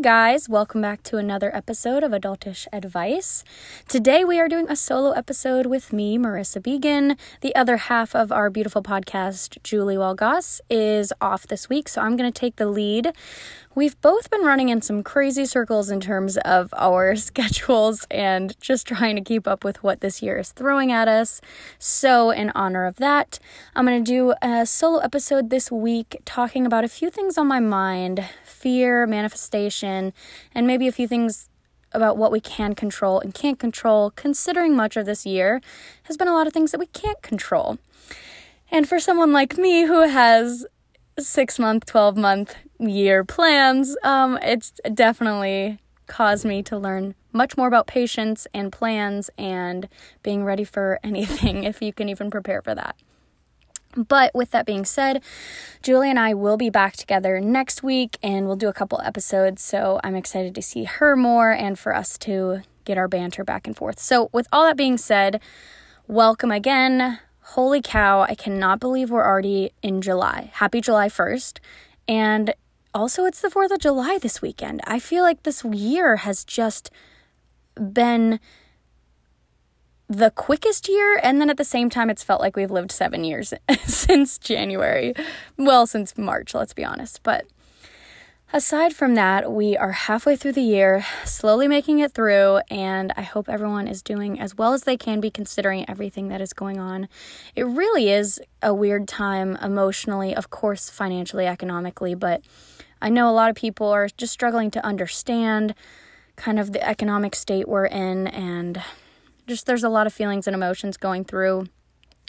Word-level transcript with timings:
Guys, 0.00 0.48
welcome 0.48 0.80
back 0.80 1.02
to 1.02 1.16
another 1.16 1.54
episode 1.56 2.04
of 2.04 2.12
Adultish 2.12 2.68
Advice. 2.72 3.42
Today 3.88 4.24
we 4.24 4.38
are 4.38 4.46
doing 4.46 4.70
a 4.70 4.76
solo 4.76 5.10
episode 5.10 5.66
with 5.66 5.92
me, 5.92 6.16
Marissa 6.16 6.62
Began. 6.62 7.16
The 7.40 7.52
other 7.56 7.78
half 7.78 8.14
of 8.14 8.30
our 8.30 8.48
beautiful 8.48 8.80
podcast, 8.80 9.60
Julie 9.64 9.96
Walgoss, 9.96 10.60
is 10.70 11.12
off 11.20 11.48
this 11.48 11.68
week, 11.68 11.88
so 11.88 12.00
I'm 12.00 12.16
going 12.16 12.32
to 12.32 12.40
take 12.40 12.56
the 12.56 12.66
lead. 12.66 13.12
We've 13.78 14.00
both 14.00 14.28
been 14.28 14.42
running 14.42 14.70
in 14.70 14.82
some 14.82 15.04
crazy 15.04 15.46
circles 15.46 15.88
in 15.88 16.00
terms 16.00 16.36
of 16.38 16.74
our 16.76 17.14
schedules 17.30 18.04
and 18.10 18.60
just 18.60 18.88
trying 18.88 19.14
to 19.14 19.22
keep 19.22 19.46
up 19.46 19.62
with 19.62 19.84
what 19.84 20.00
this 20.00 20.20
year 20.20 20.36
is 20.36 20.50
throwing 20.50 20.90
at 20.90 21.06
us. 21.06 21.40
So, 21.78 22.32
in 22.32 22.50
honor 22.56 22.86
of 22.86 22.96
that, 22.96 23.38
I'm 23.76 23.86
going 23.86 24.02
to 24.02 24.10
do 24.10 24.34
a 24.42 24.66
solo 24.66 24.98
episode 24.98 25.50
this 25.50 25.70
week 25.70 26.20
talking 26.24 26.66
about 26.66 26.82
a 26.82 26.88
few 26.88 27.08
things 27.08 27.38
on 27.38 27.46
my 27.46 27.60
mind 27.60 28.28
fear, 28.42 29.06
manifestation, 29.06 30.12
and 30.52 30.66
maybe 30.66 30.88
a 30.88 30.92
few 30.92 31.06
things 31.06 31.48
about 31.92 32.16
what 32.16 32.32
we 32.32 32.40
can 32.40 32.74
control 32.74 33.20
and 33.20 33.32
can't 33.32 33.60
control, 33.60 34.10
considering 34.10 34.74
much 34.74 34.96
of 34.96 35.06
this 35.06 35.24
year 35.24 35.60
has 36.02 36.16
been 36.16 36.26
a 36.26 36.34
lot 36.34 36.48
of 36.48 36.52
things 36.52 36.72
that 36.72 36.80
we 36.80 36.86
can't 36.86 37.22
control. 37.22 37.78
And 38.72 38.88
for 38.88 38.98
someone 38.98 39.32
like 39.32 39.56
me 39.56 39.84
who 39.84 40.08
has 40.08 40.66
six 41.20 41.58
month, 41.58 41.86
12 41.86 42.16
month 42.16 42.54
year 42.78 43.24
plans, 43.24 43.96
um, 44.02 44.38
it's 44.42 44.72
definitely 44.94 45.78
caused 46.06 46.44
me 46.44 46.62
to 46.62 46.78
learn 46.78 47.14
much 47.32 47.56
more 47.56 47.68
about 47.68 47.86
patience 47.86 48.46
and 48.54 48.72
plans 48.72 49.30
and 49.36 49.88
being 50.22 50.44
ready 50.44 50.64
for 50.64 50.98
anything 51.04 51.64
if 51.64 51.82
you 51.82 51.92
can 51.92 52.08
even 52.08 52.30
prepare 52.30 52.62
for 52.62 52.74
that. 52.74 52.96
But 53.96 54.34
with 54.34 54.50
that 54.50 54.66
being 54.66 54.84
said, 54.84 55.22
Julie 55.82 56.10
and 56.10 56.18
I 56.18 56.34
will 56.34 56.56
be 56.56 56.70
back 56.70 56.94
together 56.96 57.40
next 57.40 57.82
week 57.82 58.18
and 58.22 58.46
we'll 58.46 58.56
do 58.56 58.68
a 58.68 58.72
couple 58.72 59.00
episodes. 59.02 59.62
So 59.62 59.98
I'm 60.04 60.14
excited 60.14 60.54
to 60.54 60.62
see 60.62 60.84
her 60.84 61.16
more 61.16 61.50
and 61.50 61.78
for 61.78 61.94
us 61.94 62.18
to 62.18 62.62
get 62.84 62.98
our 62.98 63.08
banter 63.08 63.44
back 63.44 63.66
and 63.66 63.76
forth. 63.76 63.98
So, 63.98 64.30
with 64.32 64.46
all 64.52 64.64
that 64.64 64.76
being 64.76 64.98
said, 64.98 65.40
welcome 66.06 66.50
again. 66.50 67.18
Holy 67.52 67.80
cow, 67.80 68.20
I 68.20 68.34
cannot 68.34 68.78
believe 68.78 69.10
we're 69.10 69.24
already 69.24 69.70
in 69.82 70.02
July. 70.02 70.50
Happy 70.52 70.82
July 70.82 71.08
1st. 71.08 71.60
And 72.06 72.52
also, 72.92 73.24
it's 73.24 73.40
the 73.40 73.48
4th 73.48 73.70
of 73.70 73.78
July 73.78 74.18
this 74.20 74.42
weekend. 74.42 74.82
I 74.84 74.98
feel 74.98 75.22
like 75.22 75.44
this 75.44 75.64
year 75.64 76.16
has 76.16 76.44
just 76.44 76.90
been 77.74 78.38
the 80.10 80.30
quickest 80.30 80.90
year, 80.90 81.18
and 81.22 81.40
then 81.40 81.48
at 81.48 81.56
the 81.56 81.64
same 81.64 81.88
time, 81.88 82.10
it's 82.10 82.22
felt 82.22 82.42
like 82.42 82.54
we've 82.54 82.70
lived 82.70 82.92
seven 82.92 83.24
years 83.24 83.54
since 83.86 84.36
January. 84.36 85.14
Well, 85.56 85.86
since 85.86 86.18
March, 86.18 86.52
let's 86.52 86.74
be 86.74 86.84
honest. 86.84 87.22
But 87.22 87.46
aside 88.52 88.94
from 88.94 89.14
that, 89.14 89.52
we 89.52 89.76
are 89.76 89.92
halfway 89.92 90.36
through 90.36 90.52
the 90.52 90.62
year, 90.62 91.04
slowly 91.24 91.68
making 91.68 91.98
it 91.98 92.12
through, 92.12 92.60
and 92.70 93.12
I 93.16 93.22
hope 93.22 93.48
everyone 93.48 93.88
is 93.88 94.02
doing 94.02 94.40
as 94.40 94.56
well 94.56 94.72
as 94.72 94.82
they 94.82 94.96
can 94.96 95.20
be 95.20 95.30
considering 95.30 95.88
everything 95.88 96.28
that 96.28 96.40
is 96.40 96.52
going 96.52 96.78
on. 96.78 97.08
It 97.54 97.64
really 97.64 98.10
is 98.10 98.40
a 98.62 98.72
weird 98.72 99.06
time 99.06 99.56
emotionally, 99.56 100.34
of 100.34 100.50
course, 100.50 100.90
financially, 100.90 101.46
economically, 101.46 102.14
but 102.14 102.42
I 103.00 103.10
know 103.10 103.28
a 103.28 103.32
lot 103.32 103.50
of 103.50 103.56
people 103.56 103.88
are 103.88 104.08
just 104.16 104.32
struggling 104.32 104.70
to 104.72 104.84
understand 104.84 105.74
kind 106.36 106.58
of 106.58 106.72
the 106.72 106.86
economic 106.86 107.34
state 107.34 107.68
we're 107.68 107.86
in 107.86 108.28
and 108.28 108.82
just 109.46 109.66
there's 109.66 109.84
a 109.84 109.88
lot 109.88 110.06
of 110.06 110.12
feelings 110.12 110.46
and 110.46 110.54
emotions 110.54 110.96
going 110.96 111.24
through. 111.24 111.66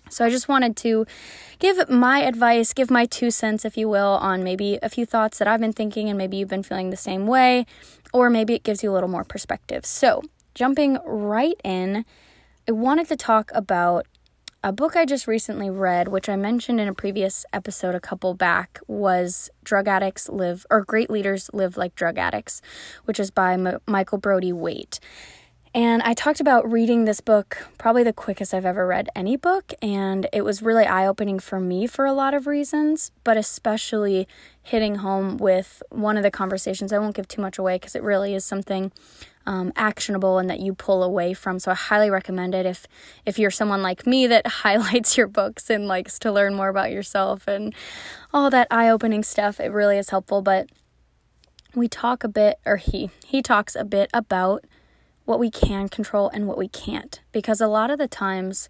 So 0.10 0.26
I 0.26 0.30
just 0.30 0.48
wanted 0.48 0.76
to 0.78 1.06
give 1.60 1.90
my 1.90 2.20
advice, 2.20 2.74
give 2.74 2.90
my 2.90 3.06
two 3.06 3.32
cents, 3.32 3.66
if 3.66 3.78
you 3.78 3.88
will, 3.90 4.18
on 4.22 4.44
maybe 4.44 4.80
a 4.82 4.90
few 4.90 5.06
thoughts 5.06 5.38
that 5.40 5.48
I've 5.48 5.62
been 5.62 5.74
thinking 5.74 6.10
and 6.10 6.18
maybe 6.18 6.38
you've 6.38 6.50
been 6.50 6.64
feeling 6.64 6.90
the 6.90 6.98
same 6.98 7.28
way, 7.28 7.66
or 8.14 8.30
maybe 8.30 8.54
it 8.54 8.64
gives 8.64 8.84
you 8.84 8.92
a 8.92 8.94
little 8.94 9.10
more 9.10 9.24
perspective. 9.24 9.86
So, 9.86 10.22
jumping 10.56 10.98
right 11.06 11.60
in, 11.64 12.06
I 12.68 12.72
wanted 12.72 13.08
to 13.10 13.16
talk 13.16 13.52
about 13.54 14.06
a 14.62 14.74
book 14.74 14.98
I 14.98 15.06
just 15.06 15.26
recently 15.26 15.70
read, 15.70 16.10
which 16.10 16.28
I 16.28 16.36
mentioned 16.36 16.82
in 16.82 16.90
a 16.90 16.94
previous 16.94 17.46
episode 17.54 17.96
a 17.96 18.00
couple 18.00 18.34
back, 18.34 18.82
was 18.88 19.50
Drug 19.64 19.88
Addicts 19.88 20.28
Live, 20.28 20.66
or 20.70 20.84
Great 20.84 21.10
Leaders 21.10 21.50
Live 21.54 21.78
Like 21.78 21.96
Drug 21.96 22.18
Addicts, 22.18 22.62
which 23.06 23.22
is 23.22 23.32
by 23.32 23.54
M- 23.54 23.80
Michael 23.88 24.18
Brody-Waite. 24.18 25.00
And 25.74 26.02
I 26.02 26.16
talked 26.16 26.40
about 26.40 26.70
reading 26.70 27.06
this 27.06 27.22
book, 27.22 27.68
probably 27.78 28.02
the 28.02 28.12
quickest 28.12 28.56
I've 28.56 28.66
ever 28.66 28.88
read 28.88 29.08
any 29.16 29.38
book, 29.38 29.72
and 29.84 30.28
it 30.34 30.42
was 30.42 30.64
really 30.64 30.86
eye 30.86 31.06
opening 31.06 31.38
for 31.38 31.60
me 31.60 31.86
for 31.86 32.06
a 32.06 32.14
lot 32.14 32.34
of 32.34 32.48
reasons, 32.48 33.12
but 33.24 33.38
especially 33.38 34.28
hitting 34.64 34.96
home 34.96 35.38
with 35.38 35.84
one 35.92 36.18
of 36.18 36.24
the 36.24 36.32
conversations. 36.32 36.92
I 36.92 36.98
won't 36.98 37.16
give 37.16 37.28
too 37.28 37.42
much 37.42 37.60
away 37.60 37.76
because 37.76 37.96
it 37.96 38.02
really 38.02 38.34
is 38.34 38.44
something 38.44 38.92
um, 39.46 39.72
actionable 39.76 40.40
and 40.40 40.50
that 40.50 40.60
you 40.60 40.74
pull 40.74 41.04
away 41.04 41.34
from. 41.36 41.60
So 41.60 41.70
I 41.70 41.76
highly 41.76 42.10
recommend 42.10 42.56
it 42.56 42.66
if 42.66 42.88
if 43.28 43.38
you're 43.38 43.52
someone 43.52 43.84
like 43.84 44.08
me 44.08 44.26
that 44.26 44.48
highlights 44.66 45.18
your 45.18 45.28
books 45.28 45.70
and 45.70 45.88
likes 45.88 46.18
to 46.20 46.32
learn 46.32 46.56
more 46.56 46.70
about 46.70 46.92
yourself 46.92 47.48
and 47.48 47.76
all 48.34 48.50
that 48.50 48.68
eye 48.72 48.90
opening 48.90 49.24
stuff. 49.24 49.60
It 49.60 49.72
really 49.72 50.00
is 50.00 50.10
helpful. 50.10 50.42
But 50.42 50.70
we 51.76 51.88
talk 51.88 52.24
a 52.24 52.28
bit, 52.28 52.58
or 52.66 52.78
he 52.78 53.12
he 53.24 53.44
talks 53.44 53.76
a 53.76 53.84
bit 53.84 54.10
about 54.16 54.66
what 55.30 55.40
we 55.40 55.52
can 55.52 55.88
control 55.88 56.28
and 56.34 56.48
what 56.48 56.58
we 56.58 56.68
can't. 56.68 57.22
Because 57.32 57.62
a 57.62 57.68
lot 57.68 57.92
of 57.92 58.00
the 58.00 58.08
times, 58.08 58.68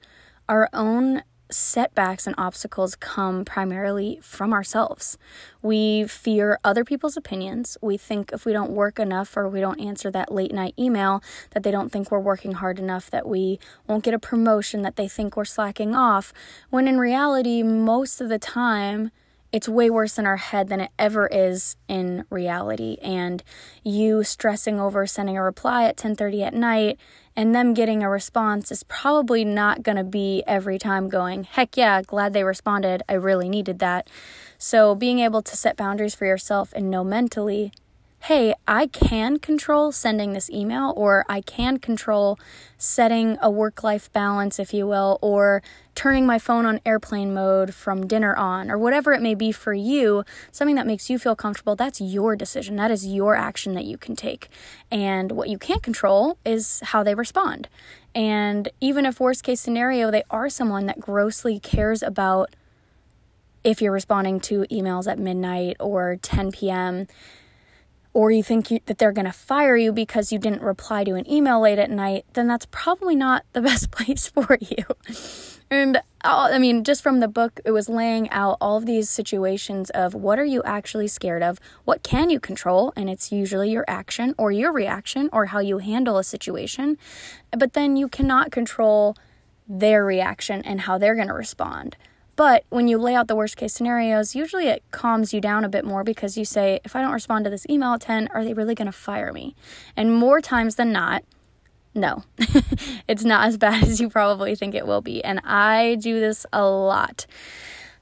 our 0.49 0.67
own 0.73 1.23
setbacks 1.49 2.27
and 2.27 2.35
obstacles 2.37 2.97
come 2.97 3.45
primarily 3.45 4.19
from 4.21 4.51
ourselves. 4.51 5.17
We 5.61 6.03
fear 6.03 6.59
other 6.65 6.83
people's 6.83 7.15
opinions. 7.15 7.77
We 7.81 7.95
think 7.95 8.31
if 8.33 8.43
we 8.43 8.51
don't 8.51 8.71
work 8.71 8.99
enough 8.99 9.37
or 9.37 9.47
we 9.47 9.61
don't 9.61 9.79
answer 9.79 10.11
that 10.11 10.33
late 10.33 10.51
night 10.51 10.73
email, 10.77 11.23
that 11.51 11.63
they 11.63 11.71
don't 11.71 11.93
think 11.93 12.11
we're 12.11 12.19
working 12.19 12.51
hard 12.51 12.77
enough, 12.77 13.09
that 13.09 13.25
we 13.25 13.57
won't 13.87 14.03
get 14.03 14.13
a 14.13 14.19
promotion, 14.19 14.81
that 14.81 14.97
they 14.97 15.07
think 15.07 15.37
we're 15.37 15.45
slacking 15.45 15.95
off. 15.95 16.33
When 16.69 16.89
in 16.89 16.99
reality, 16.99 17.63
most 17.63 18.19
of 18.19 18.27
the 18.27 18.37
time, 18.37 19.11
it's 19.51 19.67
way 19.67 19.89
worse 19.89 20.19
in 20.19 20.25
our 20.25 20.37
head 20.37 20.67
than 20.67 20.81
it 20.81 20.91
ever 20.99 21.27
is 21.27 21.75
in 21.87 22.23
reality. 22.29 22.97
And 23.01 23.43
you 23.83 24.23
stressing 24.23 24.79
over 24.79 25.07
sending 25.07 25.37
a 25.37 25.43
reply 25.43 25.85
at 25.85 25.97
10:30 25.97 26.43
at 26.43 26.53
night 26.53 26.99
and 27.35 27.55
them 27.55 27.73
getting 27.73 28.03
a 28.03 28.09
response 28.09 28.71
is 28.71 28.83
probably 28.83 29.45
not 29.45 29.83
going 29.83 29.97
to 29.97 30.03
be 30.03 30.43
every 30.45 30.77
time 30.77 31.09
going 31.09 31.43
heck 31.43 31.77
yeah 31.77 32.01
glad 32.01 32.33
they 32.33 32.43
responded. 32.43 33.01
I 33.09 33.13
really 33.13 33.49
needed 33.49 33.79
that. 33.79 34.07
So 34.57 34.93
being 34.95 35.19
able 35.19 35.41
to 35.41 35.55
set 35.55 35.77
boundaries 35.77 36.15
for 36.15 36.25
yourself 36.25 36.73
and 36.75 36.91
know 36.91 37.03
mentally 37.03 37.71
hey, 38.21 38.53
I 38.67 38.87
can 38.87 39.39
control 39.39 39.91
sending 39.91 40.33
this 40.33 40.49
email, 40.49 40.93
or 40.95 41.25
I 41.29 41.41
can 41.41 41.77
control 41.77 42.37
setting 42.77 43.37
a 43.41 43.49
work 43.49 43.83
life 43.83 44.11
balance, 44.11 44.59
if 44.59 44.73
you 44.73 44.85
will, 44.85 45.17
or 45.21 45.61
turning 45.95 46.25
my 46.25 46.37
phone 46.37 46.65
on 46.65 46.81
airplane 46.85 47.33
mode 47.33 47.73
from 47.73 48.07
dinner 48.07 48.35
on, 48.35 48.69
or 48.69 48.77
whatever 48.77 49.13
it 49.13 49.21
may 49.21 49.35
be 49.35 49.51
for 49.51 49.73
you, 49.73 50.23
something 50.51 50.75
that 50.75 50.85
makes 50.85 51.09
you 51.09 51.17
feel 51.17 51.35
comfortable, 51.35 51.75
that's 51.75 52.01
your 52.01 52.35
decision. 52.35 52.75
That 52.75 52.91
is 52.91 53.07
your 53.07 53.35
action 53.35 53.73
that 53.73 53.85
you 53.85 53.97
can 53.97 54.15
take. 54.15 54.49
And 54.91 55.31
what 55.31 55.49
you 55.49 55.57
can't 55.57 55.81
control 55.81 56.37
is 56.45 56.81
how 56.87 57.03
they 57.03 57.15
respond. 57.15 57.67
And 58.13 58.69
even 58.81 59.05
if, 59.05 59.19
worst 59.19 59.43
case 59.43 59.61
scenario, 59.61 60.11
they 60.11 60.23
are 60.29 60.49
someone 60.49 60.85
that 60.87 60.99
grossly 60.99 61.59
cares 61.59 62.03
about 62.03 62.55
if 63.63 63.81
you're 63.81 63.91
responding 63.91 64.39
to 64.39 64.65
emails 64.71 65.09
at 65.09 65.19
midnight 65.19 65.77
or 65.79 66.17
10 66.21 66.51
p.m., 66.51 67.07
or 68.13 68.31
you 68.31 68.41
think 68.43 68.71
you, 68.71 68.79
that 68.85 68.97
they're 68.97 69.11
going 69.11 69.25
to 69.25 69.31
fire 69.31 69.77
you 69.77 69.91
because 69.91 70.31
you 70.31 70.39
didn't 70.39 70.61
reply 70.61 71.03
to 71.03 71.15
an 71.15 71.29
email 71.29 71.61
late 71.61 71.79
at 71.79 71.91
night, 71.91 72.25
then 72.33 72.47
that's 72.47 72.65
probably 72.71 73.15
not 73.15 73.45
the 73.53 73.61
best 73.69 73.91
place 73.91 74.27
for 74.27 74.57
you. 74.59 74.85
And 75.71 75.97
uh, 76.23 76.49
I 76.51 76.57
mean, 76.57 76.83
just 76.83 77.03
from 77.03 77.19
the 77.19 77.27
book, 77.27 77.59
it 77.63 77.71
was 77.71 77.87
laying 77.87 78.29
out 78.31 78.57
all 78.59 78.77
of 78.77 78.85
these 78.85 79.09
situations 79.09 79.89
of 79.91 80.15
what 80.15 80.39
are 80.39 80.45
you 80.45 80.63
actually 80.63 81.07
scared 81.07 81.43
of? 81.43 81.59
What 81.85 82.01
can 82.01 82.29
you 82.29 82.39
control? 82.39 82.91
And 82.95 83.09
it's 83.09 83.31
usually 83.31 83.71
your 83.71 83.85
action 83.87 84.33
or 84.37 84.51
your 84.51 84.71
reaction 84.73 85.29
or 85.31 85.47
how 85.47 85.59
you 85.59 85.77
handle 85.77 86.17
a 86.17 86.23
situation. 86.23 86.97
But 87.51 87.73
then 87.73 87.95
you 87.95 88.07
cannot 88.07 88.51
control 88.51 89.15
their 89.67 90.03
reaction 90.03 90.63
and 90.63 90.81
how 90.81 90.97
they're 90.97 91.15
going 91.15 91.27
to 91.27 91.33
respond. 91.33 91.95
But 92.39 92.63
when 92.69 92.87
you 92.87 92.97
lay 92.97 93.15
out 93.15 93.27
the 93.27 93.35
worst 93.35 93.57
case 93.57 93.73
scenarios, 93.73 94.33
usually 94.33 94.67
it 94.67 94.81
calms 94.91 95.33
you 95.33 95.41
down 95.41 95.65
a 95.65 95.67
bit 95.69 95.83
more 95.83 96.05
because 96.05 96.37
you 96.37 96.45
say, 96.45 96.79
if 96.85 96.95
I 96.95 97.01
don't 97.01 97.11
respond 97.11 97.43
to 97.43 97.49
this 97.51 97.65
email 97.69 97.95
at 97.95 97.99
10, 97.99 98.29
are 98.29 98.45
they 98.45 98.53
really 98.53 98.75
going 98.75 98.85
to 98.85 98.93
fire 98.93 99.33
me? 99.33 99.57
And 99.97 100.15
more 100.15 100.39
times 100.39 100.75
than 100.75 100.93
not, 100.93 101.25
no, 101.93 102.23
it's 103.09 103.25
not 103.25 103.45
as 103.45 103.57
bad 103.57 103.83
as 103.89 103.99
you 103.99 104.09
probably 104.09 104.55
think 104.55 104.73
it 104.73 104.87
will 104.87 105.01
be. 105.01 105.21
And 105.21 105.41
I 105.43 105.95
do 105.95 106.21
this 106.21 106.45
a 106.53 106.63
lot. 106.63 107.25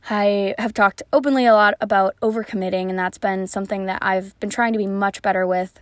I 0.07 0.53
have 0.59 0.71
talked 0.71 1.01
openly 1.11 1.47
a 1.47 1.55
lot 1.55 1.73
about 1.81 2.15
overcommitting, 2.21 2.91
and 2.91 2.99
that's 2.99 3.17
been 3.17 3.47
something 3.47 3.87
that 3.87 4.03
I've 4.03 4.39
been 4.39 4.51
trying 4.51 4.73
to 4.73 4.77
be 4.77 4.85
much 4.85 5.23
better 5.23 5.47
with. 5.47 5.79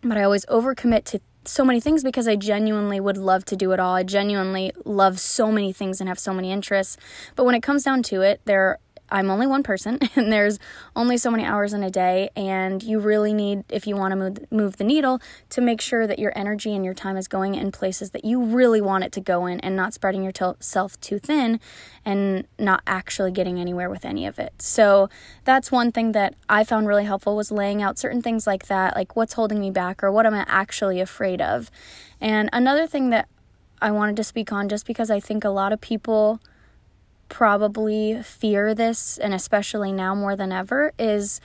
But 0.00 0.18
I 0.18 0.24
always 0.24 0.44
overcommit 0.46 1.04
to 1.04 1.20
so 1.44 1.64
many 1.64 1.80
things 1.80 2.04
because 2.04 2.28
I 2.28 2.36
genuinely 2.36 3.00
would 3.00 3.16
love 3.16 3.44
to 3.46 3.56
do 3.56 3.72
it 3.72 3.80
all. 3.80 3.94
I 3.94 4.02
genuinely 4.02 4.72
love 4.84 5.18
so 5.18 5.50
many 5.50 5.72
things 5.72 6.00
and 6.00 6.08
have 6.08 6.18
so 6.18 6.32
many 6.32 6.52
interests. 6.52 6.96
But 7.36 7.44
when 7.44 7.54
it 7.54 7.62
comes 7.62 7.82
down 7.82 8.02
to 8.04 8.22
it, 8.22 8.40
there 8.44 8.78
I'm 9.12 9.30
only 9.30 9.46
one 9.46 9.62
person 9.62 9.98
and 10.16 10.32
there's 10.32 10.58
only 10.96 11.16
so 11.16 11.30
many 11.30 11.44
hours 11.44 11.72
in 11.72 11.82
a 11.82 11.90
day 11.90 12.30
and 12.34 12.82
you 12.82 12.98
really 12.98 13.32
need 13.32 13.64
if 13.68 13.86
you 13.86 13.94
want 13.94 14.12
to 14.12 14.16
move 14.16 14.50
move 14.50 14.76
the 14.78 14.84
needle 14.84 15.20
to 15.50 15.60
make 15.60 15.80
sure 15.80 16.06
that 16.06 16.18
your 16.18 16.32
energy 16.34 16.74
and 16.74 16.84
your 16.84 16.94
time 16.94 17.16
is 17.16 17.28
going 17.28 17.54
in 17.54 17.70
places 17.70 18.10
that 18.10 18.24
you 18.24 18.42
really 18.42 18.80
want 18.80 19.04
it 19.04 19.12
to 19.12 19.20
go 19.20 19.46
in 19.46 19.60
and 19.60 19.76
not 19.76 19.92
spreading 19.94 20.24
yourself 20.24 20.98
too 21.00 21.18
thin 21.18 21.60
and 22.04 22.46
not 22.58 22.82
actually 22.86 23.30
getting 23.30 23.60
anywhere 23.60 23.90
with 23.90 24.04
any 24.04 24.26
of 24.26 24.38
it. 24.38 24.60
So 24.60 25.08
that's 25.44 25.70
one 25.70 25.92
thing 25.92 26.12
that 26.12 26.34
I 26.48 26.64
found 26.64 26.88
really 26.88 27.04
helpful 27.04 27.36
was 27.36 27.52
laying 27.52 27.82
out 27.82 27.98
certain 27.98 28.22
things 28.22 28.46
like 28.46 28.66
that, 28.66 28.96
like 28.96 29.14
what's 29.14 29.34
holding 29.34 29.60
me 29.60 29.70
back 29.70 30.02
or 30.02 30.10
what 30.10 30.26
am 30.26 30.34
I 30.34 30.44
actually 30.48 31.00
afraid 31.00 31.40
of. 31.40 31.70
And 32.20 32.48
another 32.52 32.86
thing 32.86 33.10
that 33.10 33.28
I 33.80 33.90
wanted 33.90 34.16
to 34.16 34.24
speak 34.24 34.52
on 34.52 34.68
just 34.68 34.86
because 34.86 35.10
I 35.10 35.20
think 35.20 35.44
a 35.44 35.50
lot 35.50 35.72
of 35.72 35.80
people 35.80 36.40
probably 37.32 38.22
fear 38.22 38.74
this, 38.74 39.16
and 39.16 39.32
especially 39.32 39.90
now 39.90 40.14
more 40.14 40.36
than 40.36 40.52
ever, 40.52 40.92
is 40.98 41.40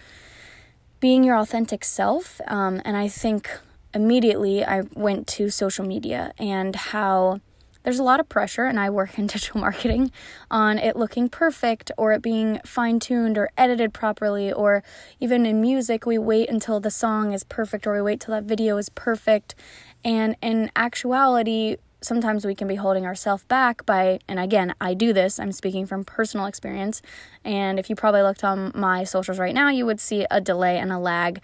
being 1.00 1.24
your 1.24 1.38
authentic 1.38 1.86
self. 1.86 2.42
Um, 2.46 2.82
and 2.84 2.98
I 2.98 3.08
think 3.08 3.50
immediately 3.94 4.66
I 4.66 4.82
went 4.96 5.28
to 5.28 5.50
social 5.50 5.86
media 5.86 6.34
and 6.38 6.76
how 6.76 7.40
there's 7.84 8.00
a 8.00 8.04
lot 8.04 8.20
of 8.20 8.28
pressure, 8.28 8.66
and 8.66 8.78
I 8.78 8.90
work 8.90 9.18
in 9.18 9.28
digital 9.28 9.62
marketing, 9.62 10.12
on 10.52 10.78
it 10.78 10.98
looking 10.98 11.30
perfect 11.30 11.90
or 11.98 12.12
it 12.12 12.22
being 12.22 12.60
fine 12.66 13.00
tuned 13.00 13.38
or 13.38 13.50
edited 13.58 13.94
properly, 13.94 14.52
or 14.52 14.84
even 15.22 15.46
in 15.46 15.62
music, 15.62 16.06
we 16.06 16.18
wait 16.18 16.50
until 16.50 16.82
the 16.82 16.92
song 16.92 17.32
is 17.32 17.46
perfect 17.46 17.88
or 17.88 17.94
we 17.94 18.02
wait 18.02 18.20
till 18.20 18.34
that 18.34 18.44
video 18.44 18.76
is 18.76 18.90
perfect. 18.90 19.56
And 20.04 20.36
in 20.42 20.70
actuality, 20.76 21.78
sometimes 22.02 22.46
we 22.46 22.56
can 22.56 22.68
be 22.68 22.76
holding 22.76 23.06
ourselves 23.06 23.44
back 23.46 23.86
by, 23.86 24.20
and 24.28 24.40
again, 24.40 24.74
I 24.80 24.94
do 24.94 25.14
this, 25.14 25.40
I'm 25.40 25.52
speaking 25.52 25.86
from 25.86 26.04
personal 26.04 26.46
experience. 26.46 27.02
And 27.44 27.80
if 27.80 27.90
you 27.90 27.96
probably 27.96 28.22
looked 28.22 28.44
on 28.44 28.72
my 28.76 29.04
socials 29.04 29.40
right 29.40 29.54
now, 29.54 29.70
you 29.70 29.86
would 29.86 30.00
see 30.00 30.26
a 30.30 30.42
delay 30.42 30.78
and 30.78 30.92
a 30.92 31.00
lag 31.00 31.42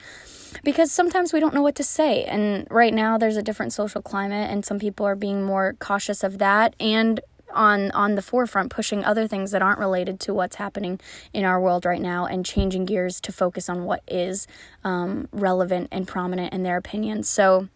because 0.64 0.92
sometimes 0.92 1.34
we 1.34 1.40
don't 1.40 1.54
know 1.54 1.64
what 1.64 1.76
to 1.76 1.84
say. 1.84 2.24
And 2.26 2.68
right 2.70 2.94
now, 2.94 3.18
there's 3.18 3.38
a 3.38 3.44
different 3.44 3.74
social 3.74 4.02
climate, 4.02 4.52
and 4.52 4.64
some 4.66 4.80
people 4.80 5.06
are 5.06 5.16
being 5.16 5.44
more 5.44 5.74
cautious 5.80 6.24
of 6.24 6.38
that 6.38 6.76
and 6.80 7.20
on 7.54 7.92
on 7.92 8.16
the 8.16 8.22
forefront 8.22 8.72
pushing 8.72 9.06
other 9.06 9.28
things 9.28 9.52
that 9.52 9.62
aren't 9.62 9.80
related 9.80 10.20
to 10.20 10.34
what's 10.34 10.56
happening 10.56 11.00
in 11.34 11.46
our 11.46 11.62
world 11.62 11.86
right 11.86 12.02
now 12.02 12.26
and 12.26 12.46
changing 12.46 12.86
gears 12.86 13.22
to 13.22 13.32
focus 13.32 13.70
on 13.70 13.84
what 13.84 14.02
is 14.08 14.48
um, 14.84 15.28
relevant 15.32 15.88
and 15.92 16.08
prominent 16.08 16.52
in 16.52 16.64
their 16.64 16.78
opinions 16.78 17.30
so 17.30 17.68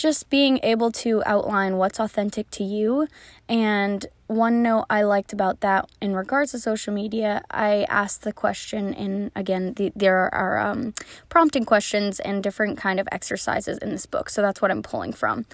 just 0.00 0.30
being 0.30 0.58
able 0.62 0.90
to 0.90 1.22
outline 1.26 1.76
what's 1.76 2.00
authentic 2.00 2.50
to 2.50 2.64
you. 2.64 3.06
And 3.50 4.06
one 4.28 4.62
note 4.62 4.86
I 4.88 5.02
liked 5.02 5.34
about 5.34 5.60
that 5.60 5.90
in 6.00 6.16
regards 6.16 6.52
to 6.52 6.58
social 6.58 6.94
media, 6.94 7.42
I 7.50 7.84
asked 7.86 8.22
the 8.22 8.32
question 8.32 8.94
in 8.94 9.30
again, 9.36 9.74
the, 9.74 9.92
there 9.94 10.34
are 10.34 10.58
um, 10.58 10.94
prompting 11.28 11.66
questions 11.66 12.18
and 12.18 12.42
different 12.42 12.78
kind 12.78 12.98
of 12.98 13.08
exercises 13.12 13.76
in 13.76 13.90
this 13.90 14.06
book. 14.06 14.30
So 14.30 14.40
that's 14.40 14.62
what 14.62 14.70
I'm 14.70 14.82
pulling 14.82 15.12
from. 15.12 15.44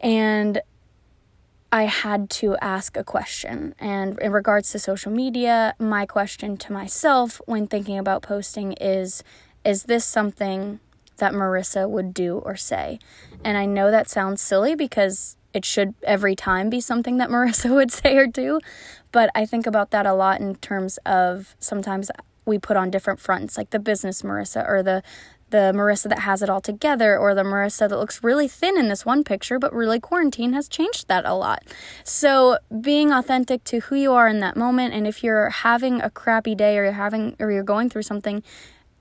And 0.00 0.60
I 1.72 1.82
had 1.82 2.30
to 2.30 2.56
ask 2.62 2.96
a 2.96 3.02
question. 3.02 3.74
And 3.80 4.20
in 4.20 4.30
regards 4.30 4.70
to 4.70 4.78
social 4.78 5.10
media, 5.10 5.74
my 5.80 6.06
question 6.06 6.56
to 6.58 6.72
myself 6.72 7.40
when 7.46 7.66
thinking 7.66 7.98
about 7.98 8.22
posting 8.22 8.74
is 8.74 9.24
Is 9.64 9.82
this 9.84 10.04
something 10.04 10.78
that 11.18 11.32
Marissa 11.32 11.88
would 11.88 12.12
do 12.14 12.38
or 12.38 12.56
say. 12.56 12.98
And 13.44 13.56
I 13.56 13.66
know 13.66 13.90
that 13.90 14.08
sounds 14.08 14.40
silly 14.40 14.74
because 14.74 15.36
it 15.52 15.64
should 15.64 15.94
every 16.02 16.36
time 16.36 16.70
be 16.70 16.80
something 16.80 17.18
that 17.18 17.28
Marissa 17.30 17.70
would 17.74 17.92
say 17.92 18.16
or 18.16 18.26
do, 18.26 18.60
but 19.12 19.30
I 19.34 19.46
think 19.46 19.66
about 19.66 19.90
that 19.90 20.06
a 20.06 20.14
lot 20.14 20.40
in 20.40 20.56
terms 20.56 20.98
of 21.06 21.54
sometimes 21.58 22.10
we 22.44 22.58
put 22.58 22.76
on 22.76 22.90
different 22.90 23.20
fronts, 23.20 23.56
like 23.56 23.70
the 23.70 23.78
business 23.78 24.22
Marissa 24.22 24.66
or 24.68 24.82
the 24.82 25.02
the 25.50 25.72
Marissa 25.74 26.08
that 26.10 26.20
has 26.20 26.42
it 26.42 26.50
all 26.50 26.60
together, 26.60 27.16
or 27.16 27.34
the 27.34 27.42
Marissa 27.42 27.88
that 27.88 27.96
looks 27.96 28.22
really 28.22 28.48
thin 28.48 28.76
in 28.76 28.88
this 28.88 29.06
one 29.06 29.24
picture, 29.24 29.58
but 29.58 29.72
really 29.72 29.98
quarantine 29.98 30.52
has 30.52 30.68
changed 30.68 31.08
that 31.08 31.24
a 31.24 31.32
lot. 31.34 31.62
So 32.04 32.58
being 32.82 33.12
authentic 33.12 33.64
to 33.64 33.80
who 33.80 33.96
you 33.96 34.12
are 34.12 34.28
in 34.28 34.40
that 34.40 34.56
moment, 34.56 34.92
and 34.92 35.06
if 35.06 35.24
you're 35.24 35.48
having 35.48 36.02
a 36.02 36.10
crappy 36.10 36.54
day 36.54 36.76
or 36.78 36.84
you're 36.84 36.92
having 36.92 37.34
or 37.38 37.50
you're 37.50 37.62
going 37.62 37.88
through 37.88 38.02
something, 38.02 38.42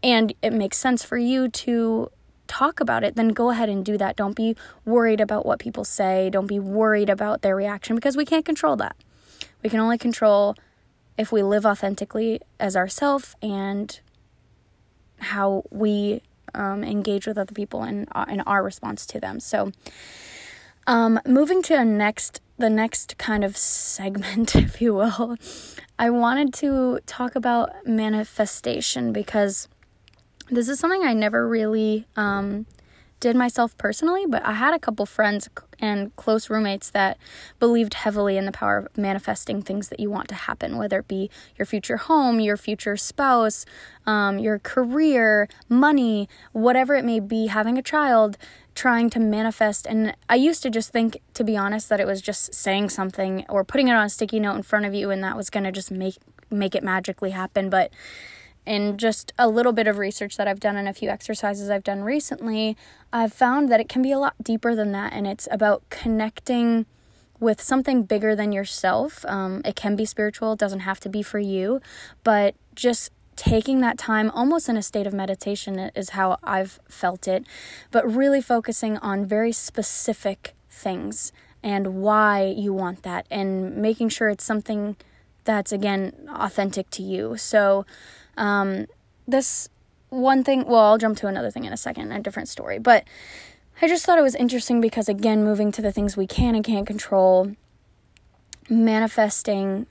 and 0.08 0.34
it 0.42 0.54
makes 0.54 0.78
sense 0.78 1.04
for 1.04 1.18
you 1.18 1.50
to 1.50 2.10
talk 2.48 2.80
about 2.80 3.04
it, 3.04 3.16
then 3.16 3.28
go 3.30 3.50
ahead 3.50 3.68
and 3.68 3.84
do 3.84 3.98
that. 3.98 4.16
Don't 4.16 4.38
be 4.38 4.56
worried 4.86 5.20
about 5.20 5.46
what 5.46 5.60
people 5.60 5.84
say. 5.84 6.30
Don't 6.30 6.48
be 6.48 6.60
worried 6.60 7.10
about 7.10 7.42
their 7.42 7.58
reaction 7.58 7.94
because 7.94 8.16
we 8.16 8.24
can't 8.24 8.46
control 8.46 8.78
that. 8.78 8.96
We 9.62 9.70
can 9.70 9.82
only 9.82 9.98
control 9.98 10.56
if 11.18 11.34
we 11.34 11.44
live 11.44 11.66
authentically 11.66 12.40
as 12.58 12.78
ourselves 12.78 13.36
and 13.42 14.00
how 15.20 15.64
we 15.72 16.22
um, 16.56 16.86
engage 16.86 17.28
with 17.28 17.38
other 17.38 17.54
people 17.54 17.84
and 17.84 18.08
uh, 18.14 18.26
in 18.30 18.40
our 18.42 18.64
response 18.64 19.06
to 19.08 19.20
them. 19.20 19.42
So, 19.42 19.74
um, 20.86 21.20
moving 21.28 21.62
to 21.64 21.84
next 21.84 22.40
the 22.58 22.70
next 22.70 23.18
kind 23.18 23.44
of 23.44 23.58
segment, 23.58 24.56
if 24.56 24.82
you 24.82 24.94
will, 24.94 25.36
I 26.00 26.10
wanted 26.12 26.54
to 26.56 27.00
talk 27.06 27.36
about 27.36 27.86
manifestation 27.86 29.12
because 29.12 29.68
this 30.50 30.70
is 30.70 30.80
something 30.80 31.04
I 31.04 31.14
never 31.14 31.48
really 31.48 32.06
um, 32.16 32.66
did 33.20 33.36
myself 33.36 33.78
personally, 33.78 34.26
but 34.28 34.46
I 34.46 34.54
had 34.54 34.74
a 34.74 34.80
couple 34.80 35.06
friends 35.06 35.50
and 35.80 36.16
close 36.16 36.50
roommates 36.50 36.90
that 36.92 37.18
believed 37.60 37.96
heavily 37.96 38.38
in 38.38 38.46
the 38.46 38.52
power 38.52 38.78
of 38.78 38.98
manifesting 38.98 39.62
things 39.62 39.90
that 39.90 40.00
you 40.00 40.10
want 40.10 40.28
to 40.30 40.36
happen, 40.36 40.78
whether 40.78 41.00
it 41.00 41.08
be 41.08 41.30
your 41.58 41.66
future 41.66 41.98
home, 41.98 42.40
your 42.40 42.58
future 42.58 42.96
spouse, 42.96 43.66
um, 44.06 44.40
your 44.40 44.60
career, 44.60 45.48
money, 45.68 46.30
whatever 46.52 46.96
it 46.96 47.06
may 47.06 47.20
be, 47.20 47.48
having 47.48 47.78
a 47.78 47.84
child, 47.84 48.38
trying 48.76 49.10
to 49.10 49.20
manifest. 49.20 49.88
And 49.88 50.16
I 50.30 50.36
used 50.36 50.62
to 50.64 50.70
just 50.70 50.92
think, 50.92 51.20
to 51.34 51.44
be 51.44 51.58
honest, 51.58 51.90
that 51.90 52.00
it 52.00 52.08
was 52.08 52.22
just 52.22 52.54
saying 52.54 52.90
something 52.90 53.46
or 53.50 53.64
putting 53.64 53.88
it 53.88 53.94
on 53.94 54.06
a 54.06 54.10
sticky 54.10 54.40
note 54.40 54.56
in 54.56 54.64
front 54.64 54.86
of 54.86 54.94
you 54.94 55.10
and 55.10 55.24
that 55.24 55.36
was 55.36 55.50
going 55.50 55.64
to 55.64 55.72
just 55.72 55.92
make 55.92 56.18
make 56.50 56.76
it 56.76 56.84
magically 56.84 57.32
happen. 57.32 57.70
But 57.70 57.92
in 58.68 58.98
just 58.98 59.34
a 59.40 59.48
little 59.48 59.72
bit 59.72 59.88
of 59.88 59.98
research 59.98 60.38
that 60.38 60.48
I've 60.48 60.60
done 60.60 60.76
and 60.76 60.88
a 60.88 60.94
few 60.94 61.10
exercises 61.10 61.70
I've 61.70 61.84
done 61.84 62.02
recently, 62.02 62.76
I've 63.12 63.34
found 63.34 63.72
that 63.72 63.80
it 63.80 63.90
can 63.90 64.02
be 64.02 64.12
a 64.12 64.20
lot 64.20 64.36
deeper 64.44 64.76
than 64.76 64.92
that. 64.92 65.14
And 65.14 65.26
it's 65.26 65.48
about 65.50 65.90
connecting 65.90 66.86
with 67.40 67.62
something 67.62 68.04
bigger 68.04 68.36
than 68.36 68.52
yourself. 68.52 69.26
Um, 69.26 69.62
it 69.64 69.76
can 69.76 69.96
be 69.96 70.06
spiritual, 70.06 70.54
it 70.54 70.60
doesn't 70.60 70.82
have 70.82 71.00
to 71.02 71.10
be 71.10 71.24
for 71.24 71.40
you, 71.40 71.82
but 72.24 72.56
just 72.76 73.12
taking 73.36 73.82
that 73.82 73.98
time 73.98 74.32
almost 74.32 74.68
in 74.68 74.76
a 74.76 74.82
state 74.82 75.08
of 75.08 75.14
meditation 75.14 75.92
is 75.96 76.10
how 76.12 76.38
I've 76.44 76.80
felt 76.90 77.28
it, 77.28 77.46
but 77.92 78.12
really 78.12 78.42
focusing 78.42 78.98
on 78.98 79.26
very 79.26 79.52
specific 79.52 80.56
things 80.70 81.32
and 81.64 82.02
why 82.02 82.46
you 82.46 82.74
want 82.74 83.04
that 83.04 83.28
and 83.30 83.78
making 83.78 84.10
sure 84.10 84.28
it's 84.30 84.44
something 84.44 84.96
that's 85.44 85.72
again 85.72 86.14
authentic 86.34 86.90
to 86.92 87.04
you. 87.04 87.38
So, 87.38 87.86
um, 88.38 88.88
this 89.28 89.70
one 90.10 90.44
thing, 90.44 90.66
well, 90.66 90.86
I'll 90.86 90.98
jump 90.98 91.18
to 91.20 91.28
another 91.28 91.52
thing 91.52 91.66
in 91.66 91.74
a 91.74 91.78
second, 91.78 92.12
a 92.12 92.20
different 92.20 92.48
story, 92.48 92.80
but 92.80 93.04
I 93.82 93.88
just 93.88 94.06
thought 94.06 94.18
it 94.18 94.24
was 94.24 94.36
interesting 94.36 94.82
because, 94.82 95.10
again, 95.10 95.44
moving 95.44 95.72
to 95.74 95.82
the 95.82 95.92
things 95.92 96.16
we 96.16 96.28
can 96.28 96.56
and 96.56 96.64
can't 96.64 96.88
control, 96.88 97.52
manifesting 98.70 99.86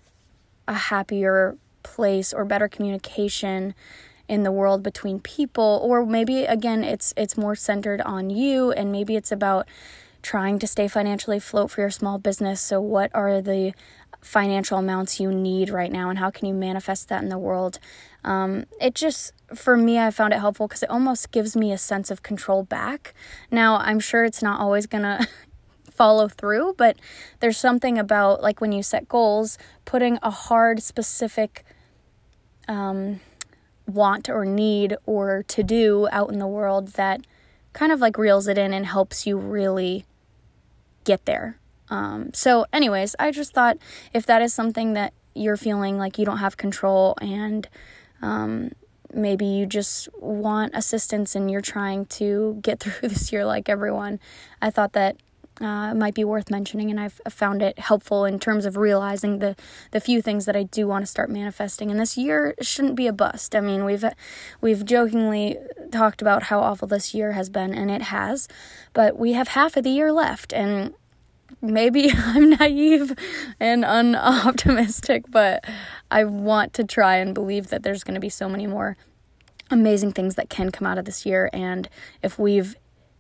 a 0.67 0.75
happier 0.75 1.57
place 1.83 2.33
or 2.33 2.45
better 2.45 2.67
communication 2.67 3.75
in 4.29 4.43
the 4.43 4.51
world 4.51 4.83
between 4.83 5.21
people 5.21 5.81
or 5.85 6.05
maybe 6.05 6.45
again 6.45 6.83
it's 6.83 7.15
it's 7.17 7.37
more 7.37 7.55
centered 7.55 8.01
on 8.01 8.29
you 8.29 8.73
and 8.73 8.91
maybe 8.91 9.15
it's 9.15 9.31
about 9.31 9.69
trying 10.27 10.59
to 10.59 10.67
stay 10.67 10.89
financially 10.89 11.37
afloat 11.37 11.71
for 11.71 11.83
your 11.83 11.91
small 11.91 12.19
business. 12.19 12.61
So 12.61 12.81
what 12.81 13.13
are 13.15 13.41
the 13.41 13.73
financial 14.27 14.79
amounts 14.79 15.21
you 15.21 15.33
need 15.33 15.71
right 15.71 15.93
now 15.93 16.11
and 16.11 16.19
how 16.19 16.31
can 16.31 16.47
you 16.47 16.55
manifest 16.55 17.09
that 17.09 17.23
in 17.23 17.29
the 17.29 17.39
world? 17.39 17.79
Um, 18.25 18.67
it 18.81 18.95
just 18.95 19.33
for 19.55 19.77
me 19.77 20.01
i 20.01 20.11
found 20.11 20.33
it 20.33 20.41
helpful 20.41 20.67
because 20.67 20.83
it 20.83 20.91
almost 20.91 21.31
gives 21.31 21.57
me 21.57 21.71
a 21.71 21.79
sense 21.79 22.11
of 22.11 22.23
control 22.23 22.65
back. 22.65 23.15
Now 23.51 23.77
i'm 23.77 24.01
sure 24.01 24.25
it's 24.25 24.43
not 24.43 24.61
always 24.61 24.87
gonna 24.87 25.27
follow 25.91 26.29
through 26.29 26.75
but 26.77 26.97
there's 27.41 27.57
something 27.57 27.99
about 27.99 28.43
like 28.43 28.61
when 28.61 28.73
you 28.73 28.83
set 28.83 29.09
goals 29.09 29.57
putting 29.85 30.19
a 30.23 30.31
hard 30.31 30.83
specific 30.83 31.65
um, 32.69 33.21
want 33.87 34.29
or 34.29 34.45
need 34.45 34.97
or 35.07 35.45
to 35.45 35.63
do 35.63 36.09
out 36.11 36.31
in 36.31 36.39
the 36.41 36.47
world 36.47 36.89
that 36.95 37.21
kind 37.73 37.93
of 37.93 38.01
like 38.01 38.19
reels 38.19 38.49
it 38.49 38.59
in 38.59 38.73
and 38.73 38.87
helps 38.87 39.27
you 39.27 39.39
really 39.39 40.05
get 41.05 41.25
there 41.27 41.59
um, 41.89 42.31
so, 42.33 42.67
anyways, 42.73 43.15
I 43.19 43.31
just 43.31 43.53
thought 43.53 43.79
if 44.13 44.27
that 44.27 44.43
is 44.43 44.53
something 44.53 44.95
that 44.95 45.13
you're 45.35 45.57
feeling 45.57 45.99
like 45.99 46.19
you 46.19 46.25
don't 46.25 46.39
have 46.39 46.57
control 46.57 47.15
and 47.21 47.69
um, 48.23 48.73
maybe 49.13 49.47
you 49.47 49.67
just 49.67 50.09
want 50.15 50.75
assistance 50.75 51.35
and 51.35 51.51
you're 51.51 51.61
trying 51.61 52.07
to 52.07 52.59
get 52.63 52.81
through 52.81 53.09
this 53.09 53.33
year 53.33 53.45
like 53.45 53.69
everyone, 53.69 54.19
I 54.61 54.71
thought 54.71 54.93
that 54.95 55.17
uh, 55.61 55.95
might 55.95 56.15
be 56.15 56.25
worth 56.25 56.51
mentioning, 56.51 56.91
and 56.91 57.01
I've 57.01 57.19
found 57.31 57.63
it 57.63 57.79
helpful 57.79 58.27
in 58.27 58.39
terms 58.39 58.67
of 58.67 58.77
realizing 58.77 59.39
the 59.39 59.57
the 59.91 60.01
few 60.01 60.21
things 60.21 60.45
that 60.45 60.55
I 60.55 60.65
do 60.65 60.87
want 60.87 61.03
to 61.03 61.07
start 61.07 61.31
manifesting. 61.31 61.91
And 61.91 61.99
this 61.99 62.19
year 62.19 62.55
shouldn't 62.61 62.95
be 62.95 63.07
a 63.07 63.13
bust. 63.13 63.55
I 63.55 63.61
mean, 63.61 63.87
we've 63.87 64.05
we've 64.61 64.85
jokingly 64.85 65.57
talked 65.91 66.21
about 66.21 66.45
how 66.45 66.61
awful 66.61 66.89
this 66.89 67.15
year 67.15 67.33
has 67.33 67.49
been, 67.49 67.73
and 67.73 67.91
it 67.91 68.03
has, 68.03 68.49
but 68.93 69.19
we 69.19 69.33
have 69.33 69.49
half 69.49 69.79
of 69.79 69.85
the 69.85 69.91
year 69.91 70.13
left, 70.13 70.53
and 70.53 70.93
maybe 71.61 72.11
I'm 72.17 72.51
naive 72.51 73.15
and 73.61 73.85
unoptimistic, 73.85 75.25
but 75.29 75.65
I 76.11 76.25
want 76.25 76.73
to 76.75 76.85
try 76.85 77.17
and 77.17 77.35
believe 77.35 77.69
that 77.69 77.83
there's 77.83 78.05
going 78.05 78.15
to 78.15 78.21
be 78.21 78.29
so 78.29 78.49
many 78.49 78.67
more 78.67 78.97
amazing 79.71 80.13
things 80.13 80.37
that 80.37 80.49
can 80.49 80.71
come 80.71 80.87
out 80.87 80.99
of 80.99 81.05
this 81.05 81.27
year. 81.27 81.51
And 81.53 81.89
if 82.23 82.39
we've 82.39 82.77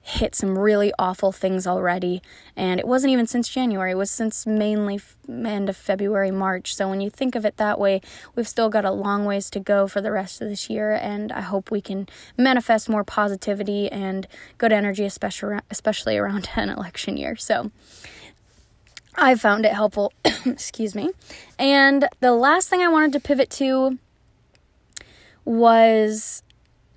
hit 0.06 0.36
some 0.36 0.56
really 0.56 0.92
awful 1.00 1.32
things 1.32 1.66
already. 1.66 2.22
And 2.54 2.78
it 2.78 2.86
wasn't 2.86 3.12
even 3.12 3.26
since 3.26 3.48
January, 3.48 3.90
it 3.90 3.96
was 3.96 4.08
since 4.08 4.46
mainly 4.46 4.96
f- 4.96 5.16
end 5.28 5.68
of 5.68 5.76
February, 5.76 6.30
March. 6.30 6.76
So 6.76 6.88
when 6.88 7.00
you 7.00 7.10
think 7.10 7.34
of 7.34 7.44
it 7.44 7.56
that 7.56 7.80
way, 7.80 8.00
we've 8.36 8.46
still 8.46 8.68
got 8.68 8.84
a 8.84 8.92
long 8.92 9.24
ways 9.24 9.50
to 9.50 9.58
go 9.58 9.88
for 9.88 10.00
the 10.00 10.12
rest 10.12 10.40
of 10.40 10.48
this 10.48 10.70
year. 10.70 10.92
And 10.92 11.32
I 11.32 11.40
hope 11.40 11.72
we 11.72 11.80
can 11.80 12.08
manifest 12.36 12.88
more 12.88 13.02
positivity 13.02 13.90
and 13.90 14.28
good 14.58 14.72
energy, 14.72 15.04
especially, 15.04 15.58
especially 15.72 16.16
around 16.16 16.50
an 16.56 16.70
election 16.70 17.16
year. 17.16 17.34
So 17.34 17.72
I 19.16 19.34
found 19.34 19.66
it 19.66 19.72
helpful. 19.72 20.12
Excuse 20.46 20.94
me. 20.94 21.10
And 21.58 22.08
the 22.20 22.32
last 22.32 22.68
thing 22.68 22.80
I 22.80 22.88
wanted 22.88 23.12
to 23.14 23.20
pivot 23.20 23.50
to 23.50 23.98
was 25.44 26.44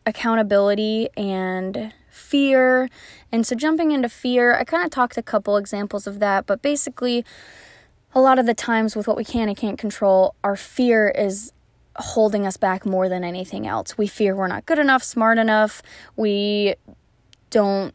accountability 0.06 1.10
and 1.18 1.92
fear. 2.30 2.90
And 3.32 3.46
so, 3.46 3.56
jumping 3.56 3.92
into 3.92 4.10
fear, 4.10 4.56
I 4.56 4.64
kind 4.64 4.86
of 4.86 4.92
talked 4.92 5.18
a 5.18 5.24
couple 5.24 5.58
examples 5.58 6.06
of 6.08 6.20
that, 6.20 6.46
but 6.46 6.62
basically, 6.62 7.26
a 8.14 8.22
lot 8.22 8.40
of 8.40 8.46
the 8.46 8.54
times 8.54 8.96
with 8.96 9.08
what 9.08 9.18
we 9.18 9.24
can 9.24 9.48
and 9.50 9.58
can't 9.58 9.78
control, 9.78 10.36
our 10.44 10.56
fear 10.56 11.10
is 11.10 11.52
holding 11.96 12.46
us 12.46 12.58
back 12.58 12.86
more 12.86 13.10
than 13.10 13.24
anything 13.24 13.68
else. 13.68 13.98
We 13.98 14.08
fear 14.08 14.36
we're 14.36 14.48
not 14.48 14.66
good 14.66 14.80
enough, 14.80 15.04
smart 15.04 15.38
enough, 15.38 15.82
we 16.16 16.76
don't 17.50 17.94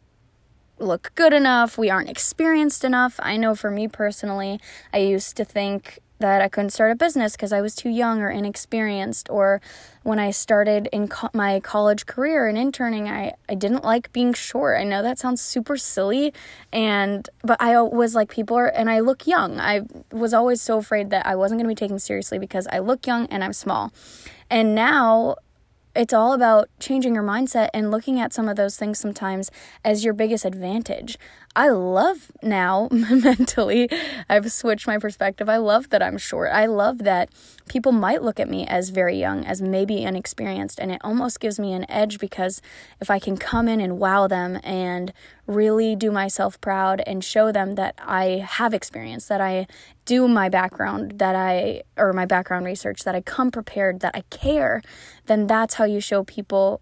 look 0.78 1.12
good 1.14 1.32
enough, 1.32 1.78
we 1.78 1.90
aren't 1.90 2.10
experienced 2.10 2.84
enough. 2.84 3.18
I 3.22 3.36
know 3.36 3.54
for 3.54 3.70
me 3.70 3.88
personally, 3.88 4.60
I 4.92 4.98
used 4.98 5.36
to 5.36 5.44
think 5.44 6.00
that 6.24 6.40
I 6.40 6.48
couldn't 6.48 6.70
start 6.70 6.90
a 6.90 6.94
business 6.94 7.32
because 7.32 7.52
I 7.52 7.60
was 7.60 7.74
too 7.74 7.90
young 7.90 8.20
or 8.20 8.30
inexperienced. 8.30 9.28
Or 9.30 9.60
when 10.02 10.18
I 10.18 10.30
started 10.30 10.88
in 10.92 11.08
co- 11.08 11.30
my 11.32 11.60
college 11.60 12.06
career 12.06 12.48
and 12.48 12.56
interning, 12.56 13.08
I, 13.08 13.34
I 13.48 13.54
didn't 13.54 13.84
like 13.84 14.12
being 14.12 14.32
short. 14.32 14.80
I 14.80 14.84
know 14.84 15.02
that 15.02 15.18
sounds 15.18 15.40
super 15.40 15.76
silly, 15.76 16.32
and 16.72 17.28
but 17.42 17.60
I 17.60 17.80
was 17.80 18.14
like 18.14 18.30
people 18.30 18.56
are, 18.56 18.68
and 18.68 18.88
I 18.90 19.00
look 19.00 19.26
young. 19.26 19.60
I 19.60 19.82
was 20.12 20.32
always 20.32 20.60
so 20.62 20.78
afraid 20.78 21.10
that 21.10 21.26
I 21.26 21.36
wasn't 21.36 21.58
going 21.60 21.68
to 21.68 21.74
be 21.74 21.86
taken 21.86 21.98
seriously 21.98 22.38
because 22.38 22.66
I 22.72 22.78
look 22.78 23.06
young 23.06 23.26
and 23.26 23.44
I'm 23.44 23.52
small. 23.52 23.92
And 24.50 24.74
now 24.74 25.36
it's 25.94 26.12
all 26.12 26.32
about 26.32 26.68
changing 26.80 27.14
your 27.14 27.22
mindset 27.22 27.68
and 27.72 27.90
looking 27.90 28.18
at 28.18 28.32
some 28.32 28.48
of 28.48 28.56
those 28.56 28.76
things 28.76 28.98
sometimes 28.98 29.50
as 29.84 30.04
your 30.04 30.14
biggest 30.14 30.44
advantage. 30.44 31.18
I 31.56 31.68
love 31.68 32.32
now 32.42 32.88
mentally, 32.90 33.88
I've 34.28 34.50
switched 34.50 34.88
my 34.88 34.98
perspective. 34.98 35.48
I 35.48 35.58
love 35.58 35.90
that 35.90 36.02
I'm 36.02 36.18
short. 36.18 36.50
I 36.52 36.66
love 36.66 36.98
that 36.98 37.30
people 37.68 37.92
might 37.92 38.22
look 38.22 38.40
at 38.40 38.48
me 38.48 38.66
as 38.66 38.90
very 38.90 39.16
young, 39.18 39.46
as 39.46 39.62
maybe 39.62 40.02
inexperienced, 40.02 40.80
and 40.80 40.90
it 40.90 41.00
almost 41.04 41.38
gives 41.38 41.60
me 41.60 41.72
an 41.72 41.88
edge 41.88 42.18
because 42.18 42.60
if 43.00 43.08
I 43.08 43.20
can 43.20 43.36
come 43.36 43.68
in 43.68 43.80
and 43.80 44.00
wow 44.00 44.26
them 44.26 44.58
and 44.64 45.12
really 45.46 45.94
do 45.94 46.10
myself 46.10 46.60
proud 46.60 47.02
and 47.06 47.22
show 47.22 47.52
them 47.52 47.76
that 47.76 47.94
I 47.98 48.44
have 48.46 48.74
experience, 48.74 49.26
that 49.26 49.40
I 49.40 49.68
do 50.04 50.28
my 50.28 50.49
background, 50.49 51.18
that 51.18 51.34
I, 51.34 51.82
or 51.96 52.12
my 52.12 52.26
background 52.26 52.66
research, 52.66 53.04
that 53.04 53.14
I 53.14 53.20
come 53.20 53.50
prepared, 53.50 54.00
that 54.00 54.14
I 54.14 54.23
care, 54.30 54.82
then 55.26 55.46
that's 55.46 55.75
how 55.75 55.84
you 55.84 56.00
show 56.00 56.25
people 56.25 56.80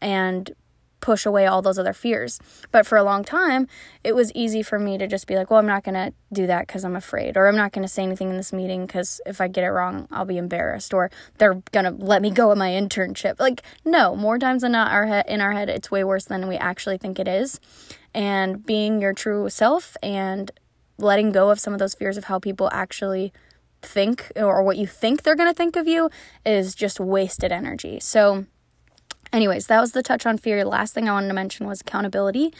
and 0.00 0.50
push 1.04 1.26
away 1.26 1.44
all 1.44 1.60
those 1.60 1.78
other 1.78 1.92
fears. 1.92 2.40
But 2.72 2.86
for 2.86 2.96
a 2.96 3.04
long 3.04 3.24
time, 3.24 3.68
it 4.02 4.14
was 4.14 4.32
easy 4.32 4.62
for 4.62 4.78
me 4.78 4.96
to 4.96 5.06
just 5.06 5.26
be 5.26 5.36
like, 5.36 5.50
well, 5.50 5.60
I'm 5.60 5.66
not 5.66 5.84
going 5.84 5.96
to 5.96 6.14
do 6.32 6.46
that 6.46 6.66
because 6.66 6.82
I'm 6.82 6.96
afraid, 6.96 7.36
or 7.36 7.46
I'm 7.46 7.56
not 7.56 7.72
going 7.72 7.82
to 7.82 7.92
say 7.92 8.02
anything 8.02 8.30
in 8.30 8.38
this 8.38 8.54
meeting 8.54 8.86
because 8.86 9.20
if 9.26 9.38
I 9.38 9.48
get 9.48 9.64
it 9.64 9.70
wrong, 9.70 10.08
I'll 10.10 10.24
be 10.24 10.38
embarrassed, 10.38 10.94
or 10.94 11.10
they're 11.36 11.60
going 11.72 11.84
to 11.84 11.90
let 11.90 12.22
me 12.22 12.30
go 12.30 12.50
at 12.52 12.56
my 12.56 12.70
internship. 12.70 13.38
Like, 13.38 13.60
no, 13.84 14.16
more 14.16 14.38
times 14.38 14.62
than 14.62 14.72
not, 14.72 14.92
our 14.92 15.04
head, 15.04 15.26
in 15.28 15.42
our 15.42 15.52
head, 15.52 15.68
it's 15.68 15.90
way 15.90 16.04
worse 16.04 16.24
than 16.24 16.48
we 16.48 16.56
actually 16.56 16.96
think 16.96 17.18
it 17.18 17.28
is. 17.28 17.60
And 18.14 18.64
being 18.64 19.02
your 19.02 19.12
true 19.12 19.50
self 19.50 19.98
and 20.02 20.50
letting 20.98 21.32
go 21.32 21.50
of 21.50 21.60
some 21.60 21.72
of 21.72 21.78
those 21.78 21.94
fears 21.94 22.16
of 22.16 22.24
how 22.24 22.38
people 22.38 22.68
actually 22.72 23.32
think 23.82 24.32
or 24.36 24.62
what 24.62 24.76
you 24.76 24.86
think 24.86 25.22
they're 25.22 25.36
going 25.36 25.50
to 25.50 25.56
think 25.56 25.76
of 25.76 25.86
you 25.86 26.10
is 26.44 26.74
just 26.74 26.98
wasted 26.98 27.52
energy. 27.52 28.00
So, 28.00 28.46
Anyways, 29.34 29.66
that 29.66 29.80
was 29.80 29.90
the 29.90 30.02
touch 30.02 30.26
on 30.26 30.38
fear. 30.38 30.64
Last 30.64 30.94
thing 30.94 31.08
I 31.08 31.12
wanted 31.12 31.26
to 31.26 31.34
mention 31.34 31.66
was 31.66 31.80
accountability. 31.80 32.54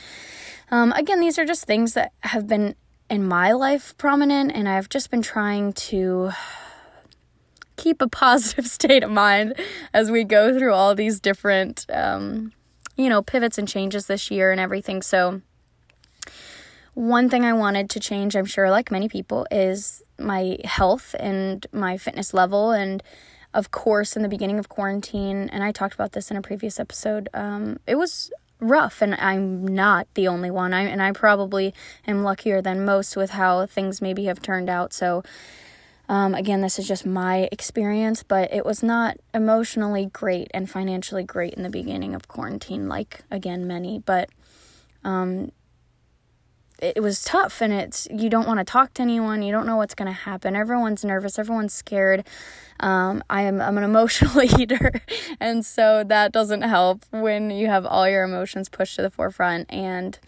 Um, 0.73 0.91
again, 0.91 1.21
these 1.21 1.39
are 1.39 1.45
just 1.45 1.67
things 1.67 1.95
that 1.95 2.13
have 2.23 2.49
been 2.49 2.75
in 3.09 3.25
my 3.25 3.53
life 3.53 3.97
prominent, 3.97 4.51
and 4.53 4.69
I've 4.69 4.89
just 4.89 5.09
been 5.09 5.23
trying 5.23 5.73
to 5.75 6.33
keep 7.77 8.03
a 8.03 8.09
positive 8.25 8.67
state 8.67 9.05
of 9.05 9.11
mind 9.13 9.55
as 9.93 10.11
we 10.11 10.25
go 10.25 10.59
through 10.59 10.73
all 10.73 10.97
these 10.97 11.21
different, 11.21 11.87
um, 11.91 12.53
you 12.97 13.09
know, 13.09 13.23
pivots 13.23 13.57
and 13.57 13.69
changes 13.69 14.09
this 14.09 14.29
year 14.29 14.51
and 14.51 14.61
everything. 14.61 15.01
So, 15.01 15.43
one 16.95 17.29
thing 17.29 17.45
I 17.45 17.53
wanted 17.53 17.91
to 17.91 18.01
change, 18.01 18.37
I'm 18.37 18.45
sure, 18.45 18.71
like 18.71 18.91
many 18.91 19.09
people, 19.09 19.47
is 19.51 20.03
my 20.19 20.59
health 20.65 21.15
and 21.19 21.67
my 21.73 21.97
fitness 21.97 22.33
level 22.33 22.71
and 22.71 23.03
of 23.55 23.71
course, 23.71 24.17
in 24.17 24.23
the 24.23 24.29
beginning 24.29 24.59
of 24.59 24.69
quarantine, 24.69 25.49
and 25.51 25.63
I 25.63 25.71
talked 25.71 25.95
about 25.95 26.11
this 26.11 26.29
in 26.31 26.37
a 26.37 26.43
previous 26.43 26.81
episode, 26.81 27.29
um, 27.33 27.79
it 27.87 27.95
was 27.95 28.33
rough, 28.59 29.01
and 29.01 29.15
I'm 29.15 29.67
not 29.67 30.09
the 30.15 30.27
only 30.27 30.51
one. 30.51 30.75
I 30.75 30.83
and 30.83 31.01
I 31.01 31.13
probably 31.13 31.73
am 32.07 32.25
luckier 32.25 32.61
than 32.61 32.85
most 32.85 33.17
with 33.17 33.31
how 33.31 33.67
things 33.67 34.03
maybe 34.03 34.25
have 34.25 34.43
turned 34.43 34.69
out. 34.69 34.93
So, 34.93 35.23
um, 36.09 36.35
again, 36.35 36.63
this 36.63 36.81
is 36.81 36.89
just 36.89 37.07
my 37.07 37.49
experience, 37.53 38.25
but 38.25 38.53
it 38.53 38.67
was 38.67 38.83
not 38.83 39.19
emotionally 39.33 40.07
great 40.07 40.51
and 40.53 40.69
financially 40.69 41.25
great 41.25 41.55
in 41.55 41.63
the 41.63 41.71
beginning 41.71 42.15
of 42.15 42.27
quarantine, 42.27 42.89
like 42.89 43.23
again 43.31 43.69
many. 43.69 44.01
But 44.01 44.31
um, 45.05 45.53
it 46.85 47.03
was 47.03 47.25
tough, 47.25 47.61
and 47.61 47.73
it's 47.73 48.07
you 48.11 48.29
don't 48.29 48.47
want 48.47 48.59
to 48.59 48.65
talk 48.65 48.95
to 48.95 49.03
anyone. 49.03 49.43
You 49.43 49.53
don't 49.53 49.67
know 49.67 49.77
what's 49.77 49.95
going 49.95 50.07
to 50.07 50.13
happen. 50.13 50.55
Everyone's 50.55 51.05
nervous. 51.05 51.39
Everyone's 51.39 51.73
scared. 51.73 52.27
Um, 52.81 53.23
I 53.31 53.43
am 53.43 53.61
I'm 53.61 53.79
an 53.79 53.85
emotional 53.93 54.43
eater, 54.43 55.01
and 55.41 55.65
so 55.65 56.05
that 56.05 56.33
doesn't 56.33 56.63
help 56.63 57.05
when 57.11 57.51
you 57.51 57.69
have 57.69 57.87
all 57.87 58.09
your 58.09 58.25
emotions 58.25 58.69
pushed 58.69 58.97
to 58.97 59.03
the 59.03 59.11
forefront. 59.11 59.73
And 59.73 60.19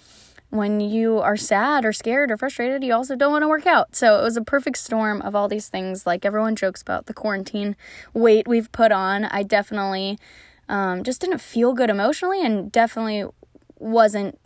when 0.51 0.81
you 0.81 1.19
are 1.19 1.37
sad 1.37 1.85
or 1.85 1.93
scared 1.93 2.31
or 2.31 2.37
frustrated, 2.37 2.83
you 2.85 2.95
also 2.95 3.17
don't 3.17 3.33
want 3.33 3.43
to 3.43 3.49
work 3.49 3.67
out. 3.67 3.95
So 3.95 4.19
it 4.19 4.23
was 4.23 4.37
a 4.37 4.43
perfect 4.43 4.79
storm 4.79 5.21
of 5.23 5.35
all 5.35 5.49
these 5.49 5.69
things. 5.69 6.07
Like 6.07 6.25
everyone 6.25 6.57
jokes 6.57 6.83
about 6.83 7.07
the 7.07 7.15
quarantine 7.15 7.77
weight 8.15 8.49
we've 8.49 8.71
put 8.73 8.93
on. 8.93 9.25
I 9.25 9.43
definitely 9.43 10.19
um, 10.69 11.03
just 11.03 11.21
didn't 11.21 11.41
feel 11.41 11.75
good 11.75 11.91
emotionally, 11.91 12.45
and 12.45 12.71
definitely 12.73 13.27
wasn't 13.79 14.39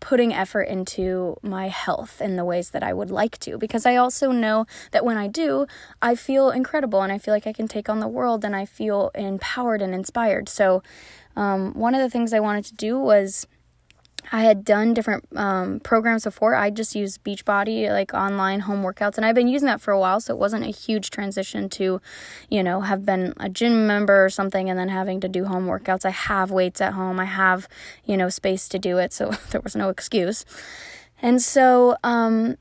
putting 0.00 0.32
effort 0.32 0.62
into 0.62 1.36
my 1.42 1.68
health 1.68 2.20
in 2.20 2.36
the 2.36 2.44
ways 2.44 2.70
that 2.70 2.82
I 2.82 2.92
would 2.92 3.10
like 3.10 3.38
to 3.40 3.58
because 3.58 3.84
I 3.86 3.96
also 3.96 4.30
know 4.30 4.66
that 4.92 5.04
when 5.04 5.16
I 5.16 5.26
do, 5.26 5.66
I 6.00 6.14
feel 6.14 6.50
incredible 6.50 7.02
and 7.02 7.12
I 7.12 7.18
feel 7.18 7.34
like 7.34 7.46
I 7.46 7.52
can 7.52 7.68
take 7.68 7.88
on 7.88 8.00
the 8.00 8.08
world 8.08 8.44
and 8.44 8.54
I 8.54 8.64
feel 8.64 9.10
empowered 9.14 9.82
and 9.82 9.94
inspired. 9.94 10.48
So, 10.48 10.82
um, 11.36 11.72
one 11.74 11.94
of 11.94 12.00
the 12.00 12.10
things 12.10 12.32
I 12.32 12.40
wanted 12.40 12.64
to 12.66 12.74
do 12.74 12.98
was 12.98 13.46
I 14.30 14.42
had 14.42 14.64
done 14.64 14.94
different 14.94 15.24
um, 15.36 15.80
programs 15.80 16.24
before. 16.24 16.54
I 16.54 16.70
just 16.70 16.94
used 16.94 17.22
Beachbody, 17.24 17.90
like 17.90 18.12
online 18.12 18.60
home 18.60 18.82
workouts, 18.82 19.16
and 19.16 19.24
I've 19.24 19.34
been 19.34 19.48
using 19.48 19.66
that 19.66 19.80
for 19.80 19.92
a 19.92 19.98
while, 19.98 20.20
so 20.20 20.34
it 20.34 20.38
wasn't 20.38 20.64
a 20.64 20.70
huge 20.70 21.10
transition 21.10 21.68
to, 21.70 22.00
you 22.50 22.62
know, 22.62 22.82
have 22.82 23.04
been 23.04 23.34
a 23.38 23.48
gym 23.48 23.86
member 23.86 24.24
or 24.24 24.28
something 24.28 24.68
and 24.68 24.78
then 24.78 24.88
having 24.88 25.20
to 25.20 25.28
do 25.28 25.44
home 25.46 25.66
workouts. 25.66 26.04
I 26.04 26.10
have 26.10 26.50
weights 26.50 26.80
at 26.80 26.92
home, 26.92 27.18
I 27.18 27.24
have, 27.24 27.68
you 28.04 28.16
know, 28.16 28.28
space 28.28 28.68
to 28.68 28.78
do 28.78 28.98
it, 28.98 29.12
so 29.12 29.30
there 29.50 29.60
was 29.60 29.76
no 29.76 29.88
excuse. 29.88 30.44
And 31.20 31.42
so, 31.42 31.96
um, 32.04 32.56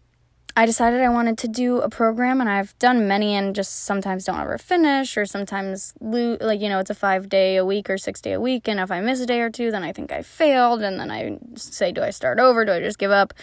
I 0.58 0.66
decided 0.66 1.02
I 1.02 1.10
wanted 1.10 1.38
to 1.38 1.48
do 1.48 1.82
a 1.82 1.88
program, 1.88 2.42
and 2.42 2.50
I've 2.50 2.78
done 2.80 3.08
many, 3.08 3.36
and 3.36 3.56
just 3.56 3.84
sometimes 3.86 4.26
don't 4.26 4.40
ever 4.40 4.58
finish, 4.58 5.16
or 5.16 5.24
sometimes 5.24 5.94
lose. 6.02 6.42
Like 6.42 6.62
you 6.62 6.68
know, 6.68 6.80
it's 6.80 6.90
a 6.90 6.96
five 6.96 7.30
day 7.30 7.58
a 7.58 7.64
week 7.64 7.92
or 7.92 8.00
six 8.00 8.22
day 8.22 8.32
a 8.34 8.42
week, 8.42 8.68
and 8.68 8.80
if 8.80 8.90
I 8.90 9.00
miss 9.00 9.20
a 9.20 9.28
day 9.28 9.40
or 9.42 9.52
two, 9.52 9.70
then 9.70 9.84
I 9.84 9.94
think 9.94 10.12
I 10.12 10.24
failed, 10.24 10.82
and 10.82 11.00
then 11.00 11.12
I 11.12 11.38
say, 11.54 11.92
do 11.92 12.02
I 12.02 12.10
start 12.10 12.40
over? 12.40 12.66
Do 12.66 12.72
I 12.72 12.80
just 12.80 12.98
give 12.98 13.12
up? 13.12 13.36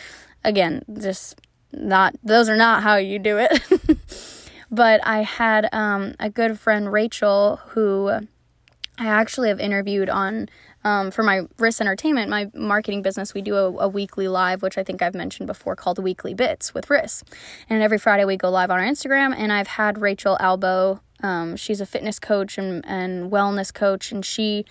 Again, 0.42 0.84
just 1.00 1.40
not. 1.72 2.16
Those 2.24 2.48
are 2.48 2.56
not 2.56 2.82
how 2.82 2.96
you 2.96 3.20
do 3.20 3.38
it. 3.38 3.62
but 4.72 5.00
I 5.06 5.22
had 5.22 5.68
um, 5.72 6.16
a 6.18 6.28
good 6.28 6.58
friend, 6.58 6.92
Rachel, 6.92 7.60
who 7.68 8.08
I 8.98 9.06
actually 9.06 9.50
have 9.50 9.60
interviewed 9.60 10.10
on 10.10 10.48
um, 10.84 11.10
for 11.10 11.22
my 11.22 11.42
Riss 11.58 11.80
Entertainment, 11.80 12.30
my 12.30 12.50
marketing 12.54 13.02
business. 13.02 13.34
We 13.34 13.42
do 13.42 13.56
a, 13.56 13.72
a, 13.78 13.88
weekly 13.88 14.28
live, 14.28 14.62
which 14.62 14.76
I 14.76 14.84
think 14.84 15.02
I've 15.02 15.14
mentioned 15.14 15.46
before, 15.46 15.74
called 15.74 15.98
Weekly 15.98 16.34
Bits 16.34 16.74
with 16.74 16.86
Riss. 16.88 17.22
And 17.70 17.82
every 17.82 17.98
Friday 17.98 18.24
we 18.24 18.36
go 18.36 18.50
live 18.50 18.70
on 18.70 18.78
our 18.78 18.86
Instagram. 18.86 19.34
And 19.36 19.52
I've 19.52 19.68
had 19.68 20.00
Rachel 20.00 20.36
Albo. 20.40 21.00
Um, 21.22 21.56
she's 21.56 21.80
a 21.80 21.86
fitness 21.86 22.18
coach 22.18 22.58
and, 22.58 22.84
and 22.86 23.30
wellness 23.32 23.72
coach, 23.72 24.12
and 24.12 24.24
she 24.24 24.66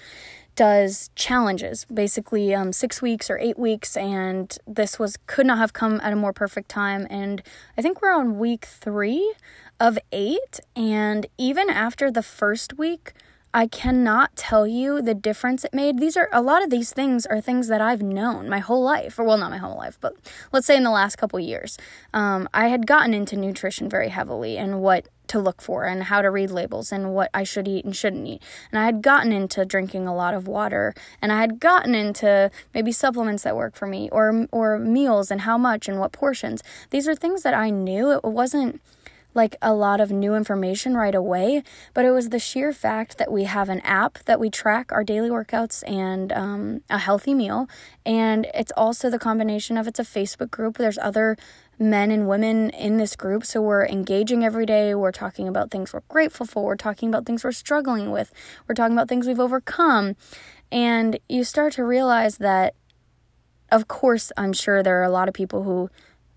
does 0.55 1.09
challenges 1.15 1.85
basically 1.91 2.53
um, 2.53 2.71
six 2.71 3.01
weeks 3.01 3.29
or 3.29 3.39
eight 3.39 3.57
weeks 3.57 3.97
and 3.97 4.57
this 4.67 4.99
was 4.99 5.17
could 5.25 5.47
not 5.47 5.57
have 5.57 5.73
come 5.73 5.99
at 6.03 6.13
a 6.13 6.15
more 6.15 6.31
perfect 6.31 6.69
time 6.69 7.07
and 7.09 7.41
i 7.75 7.81
think 7.81 8.01
we're 8.01 8.13
on 8.13 8.37
week 8.37 8.65
three 8.65 9.33
of 9.79 9.97
eight 10.11 10.59
and 10.75 11.25
even 11.39 11.71
after 11.71 12.11
the 12.11 12.21
first 12.21 12.77
week 12.77 13.13
I 13.53 13.67
cannot 13.67 14.35
tell 14.35 14.65
you 14.65 14.99
the 14.99 15.13
difference 15.13 15.63
it 15.63 15.75
made. 15.75 15.99
These 15.99 16.17
are 16.17 16.27
a 16.33 16.41
lot 16.41 16.63
of 16.63 16.71
these 16.71 16.91
things 16.91 17.27
are 17.27 17.39
things 17.39 17.67
that 17.67 17.81
I've 17.81 18.01
known 18.01 18.49
my 18.49 18.57
whole 18.57 18.81
life, 18.81 19.19
or 19.19 19.23
well, 19.23 19.37
not 19.37 19.51
my 19.51 19.57
whole 19.57 19.77
life, 19.77 19.99
but 20.01 20.15
let's 20.51 20.65
say 20.65 20.75
in 20.75 20.83
the 20.83 20.89
last 20.89 21.17
couple 21.17 21.39
years. 21.39 21.77
Um, 22.15 22.49
I 22.51 22.69
had 22.69 22.87
gotten 22.87 23.13
into 23.13 23.35
nutrition 23.35 23.89
very 23.89 24.09
heavily 24.09 24.57
and 24.57 24.81
what 24.81 25.07
to 25.27 25.39
look 25.39 25.61
for 25.61 25.85
and 25.85 26.03
how 26.03 26.21
to 26.21 26.31
read 26.31 26.49
labels 26.49 26.91
and 26.91 27.13
what 27.13 27.29
I 27.33 27.43
should 27.43 27.67
eat 27.67 27.85
and 27.85 27.95
shouldn't 27.95 28.27
eat. 28.27 28.41
And 28.71 28.79
I 28.79 28.85
had 28.85 29.03
gotten 29.03 29.31
into 29.31 29.65
drinking 29.65 30.07
a 30.07 30.15
lot 30.15 30.33
of 30.33 30.47
water 30.47 30.95
and 31.21 31.31
I 31.31 31.39
had 31.39 31.59
gotten 31.59 31.93
into 31.93 32.49
maybe 32.73 32.91
supplements 32.91 33.43
that 33.43 33.55
work 33.55 33.75
for 33.75 33.87
me 33.87 34.09
or 34.11 34.47
or 34.51 34.79
meals 34.79 35.29
and 35.29 35.41
how 35.41 35.59
much 35.59 35.87
and 35.87 35.99
what 35.99 36.11
portions. 36.11 36.63
These 36.89 37.07
are 37.07 37.15
things 37.15 37.43
that 37.43 37.53
I 37.53 37.69
knew. 37.69 38.11
It 38.11 38.23
wasn't 38.23 38.81
like 39.33 39.55
a 39.61 39.73
lot 39.73 39.99
of 39.99 40.11
new 40.11 40.35
information 40.35 40.95
right 40.95 41.15
away, 41.15 41.63
but 41.93 42.05
it 42.05 42.11
was 42.11 42.29
the 42.29 42.39
sheer 42.39 42.73
fact 42.73 43.17
that 43.17 43.31
we 43.31 43.45
have 43.45 43.69
an 43.69 43.79
app 43.81 44.19
that 44.25 44.39
we 44.39 44.49
track 44.49 44.91
our 44.91 45.03
daily 45.03 45.29
workouts 45.29 45.83
and 45.89 46.31
um, 46.33 46.81
a 46.89 46.99
healthy 46.99 47.33
meal. 47.33 47.67
And 48.05 48.47
it's 48.53 48.71
also 48.77 49.09
the 49.09 49.19
combination 49.19 49.77
of 49.77 49.87
it's 49.87 49.99
a 49.99 50.03
Facebook 50.03 50.51
group. 50.51 50.77
There's 50.77 50.97
other 50.97 51.37
men 51.79 52.11
and 52.11 52.27
women 52.27 52.69
in 52.69 52.97
this 52.97 53.15
group. 53.15 53.45
So 53.45 53.61
we're 53.61 53.85
engaging 53.85 54.43
every 54.43 54.65
day. 54.65 54.93
We're 54.93 55.11
talking 55.11 55.47
about 55.47 55.71
things 55.71 55.93
we're 55.93 56.01
grateful 56.07 56.45
for. 56.45 56.65
We're 56.65 56.75
talking 56.75 57.09
about 57.09 57.25
things 57.25 57.43
we're 57.43 57.51
struggling 57.51 58.11
with. 58.11 58.31
We're 58.67 58.75
talking 58.75 58.95
about 58.95 59.09
things 59.09 59.27
we've 59.27 59.39
overcome. 59.39 60.15
And 60.71 61.19
you 61.27 61.43
start 61.43 61.73
to 61.73 61.83
realize 61.83 62.37
that, 62.37 62.75
of 63.71 63.87
course, 63.87 64.31
I'm 64.37 64.53
sure 64.53 64.83
there 64.83 64.99
are 64.99 65.03
a 65.03 65.09
lot 65.09 65.27
of 65.27 65.33
people 65.33 65.63
who 65.63 65.89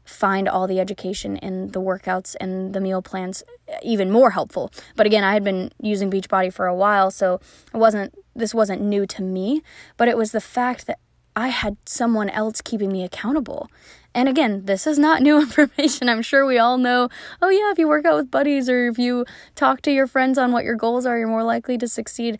find 0.06 0.48
all 0.48 0.66
the 0.66 0.80
education 0.80 1.36
and 1.38 1.72
the 1.72 1.80
workouts 1.80 2.34
and 2.40 2.72
the 2.72 2.80
meal 2.80 3.02
plans 3.02 3.42
even 3.82 4.10
more 4.10 4.30
helpful. 4.30 4.72
But 4.94 5.06
again, 5.06 5.24
I 5.24 5.34
had 5.34 5.44
been 5.44 5.72
using 5.80 6.10
Beachbody 6.10 6.52
for 6.52 6.66
a 6.66 6.74
while, 6.74 7.10
so 7.10 7.40
it 7.74 7.76
wasn't 7.76 8.14
this 8.34 8.54
wasn't 8.54 8.82
new 8.82 9.06
to 9.06 9.22
me, 9.22 9.62
but 9.96 10.08
it 10.08 10.16
was 10.16 10.32
the 10.32 10.40
fact 10.40 10.86
that 10.86 10.98
I 11.34 11.48
had 11.48 11.76
someone 11.84 12.30
else 12.30 12.60
keeping 12.60 12.90
me 12.90 13.04
accountable. 13.04 13.70
And 14.14 14.28
again, 14.28 14.64
this 14.64 14.86
is 14.86 14.98
not 14.98 15.20
new 15.28 15.38
information. 15.38 16.08
I'm 16.08 16.22
sure 16.22 16.46
we 16.46 16.58
all 16.58 16.78
know, 16.78 17.08
oh 17.42 17.50
yeah, 17.50 17.70
if 17.70 17.78
you 17.78 17.88
work 17.88 18.04
out 18.06 18.16
with 18.16 18.30
buddies 18.30 18.68
or 18.68 18.88
if 18.88 18.98
you 18.98 19.26
talk 19.54 19.82
to 19.82 19.92
your 19.92 20.06
friends 20.06 20.38
on 20.38 20.52
what 20.52 20.64
your 20.64 20.76
goals 20.76 21.04
are, 21.04 21.18
you're 21.18 21.28
more 21.28 21.44
likely 21.44 21.76
to 21.78 21.88
succeed. 21.88 22.38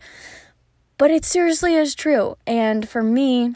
But 0.97 1.11
it 1.11 1.23
seriously 1.23 1.75
is 1.75 1.93
true. 1.93 2.37
And 2.47 2.89
for 2.89 3.03
me, 3.03 3.55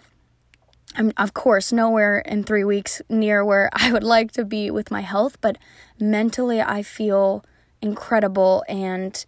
I'm, 0.95 1.13
of 1.17 1.33
course, 1.33 1.71
nowhere 1.71 2.19
in 2.19 2.43
three 2.43 2.63
weeks 2.63 3.01
near 3.09 3.45
where 3.45 3.69
I 3.73 3.91
would 3.91 4.03
like 4.03 4.31
to 4.33 4.45
be 4.45 4.71
with 4.71 4.91
my 4.91 5.01
health, 5.01 5.39
but 5.41 5.57
mentally, 5.99 6.61
I 6.61 6.83
feel 6.83 7.43
incredible 7.81 8.63
and 8.67 9.25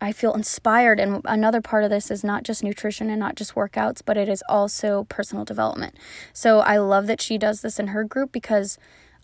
I 0.00 0.12
feel 0.12 0.34
inspired. 0.34 1.00
And 1.00 1.22
another 1.24 1.60
part 1.60 1.84
of 1.84 1.90
this 1.90 2.10
is 2.10 2.22
not 2.22 2.42
just 2.42 2.62
nutrition 2.62 3.08
and 3.08 3.18
not 3.18 3.34
just 3.34 3.54
workouts, 3.54 4.02
but 4.04 4.16
it 4.16 4.28
is 4.28 4.42
also 4.48 5.04
personal 5.04 5.44
development. 5.44 5.96
So 6.32 6.60
I 6.60 6.76
love 6.76 7.06
that 7.06 7.20
she 7.20 7.38
does 7.38 7.62
this 7.62 7.78
in 7.78 7.88
her 7.88 8.04
group 8.04 8.30
because 8.30 8.78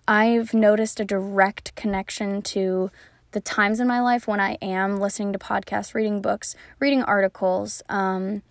I've 0.09 0.55
noticed 0.55 0.99
a 0.99 1.05
direct 1.05 1.75
connection 1.75 2.43
to 2.43 2.91
the 3.33 3.41
times 3.41 3.81
in 3.81 3.87
my 3.87 4.01
life 4.01 4.27
when 4.27 4.41
I 4.41 4.59
am 4.63 4.99
listening 4.99 5.33
to 5.33 5.39
podcasts, 5.39 5.95
reading 5.95 6.21
books, 6.21 6.55
reading 6.79 7.03
articles, 7.03 7.83
um, 7.89 8.43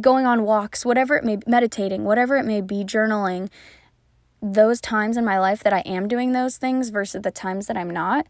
going 0.00 0.26
on 0.26 0.44
walks, 0.44 0.84
whatever 0.84 1.16
it 1.16 1.24
may 1.24 1.36
be, 1.36 1.42
meditating, 1.46 2.04
whatever 2.04 2.36
it 2.36 2.44
may 2.44 2.60
be, 2.60 2.84
journaling, 2.84 3.50
those 4.42 4.80
times 4.80 5.16
in 5.16 5.24
my 5.24 5.38
life 5.38 5.62
that 5.62 5.72
I 5.72 5.80
am 5.80 6.08
doing 6.08 6.32
those 6.32 6.56
things 6.56 6.90
versus 6.90 7.22
the 7.22 7.30
times 7.30 7.66
that 7.66 7.76
I'm 7.76 7.90
not, 7.90 8.26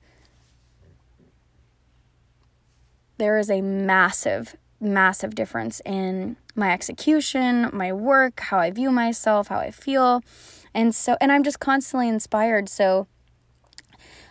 there 3.19 3.39
is 3.39 3.51
a 3.51 3.61
massive, 3.61 4.57
massive 4.81 5.35
difference 5.35 5.81
in 5.85 6.37
my 6.55 6.73
execution, 6.73 7.71
my 7.73 7.93
work, 7.93 8.41
how 8.41 8.59
I 8.59 8.71
view 8.71 8.91
myself, 8.91 9.49
how 9.49 9.59
I 9.59 9.71
feel. 9.71 10.23
And 10.75 10.95
so, 10.95 11.17
and 11.21 11.33
I'm 11.33 11.43
just 11.43 11.61
constantly 11.61 12.09
inspired. 12.09 12.69
So, 12.69 13.07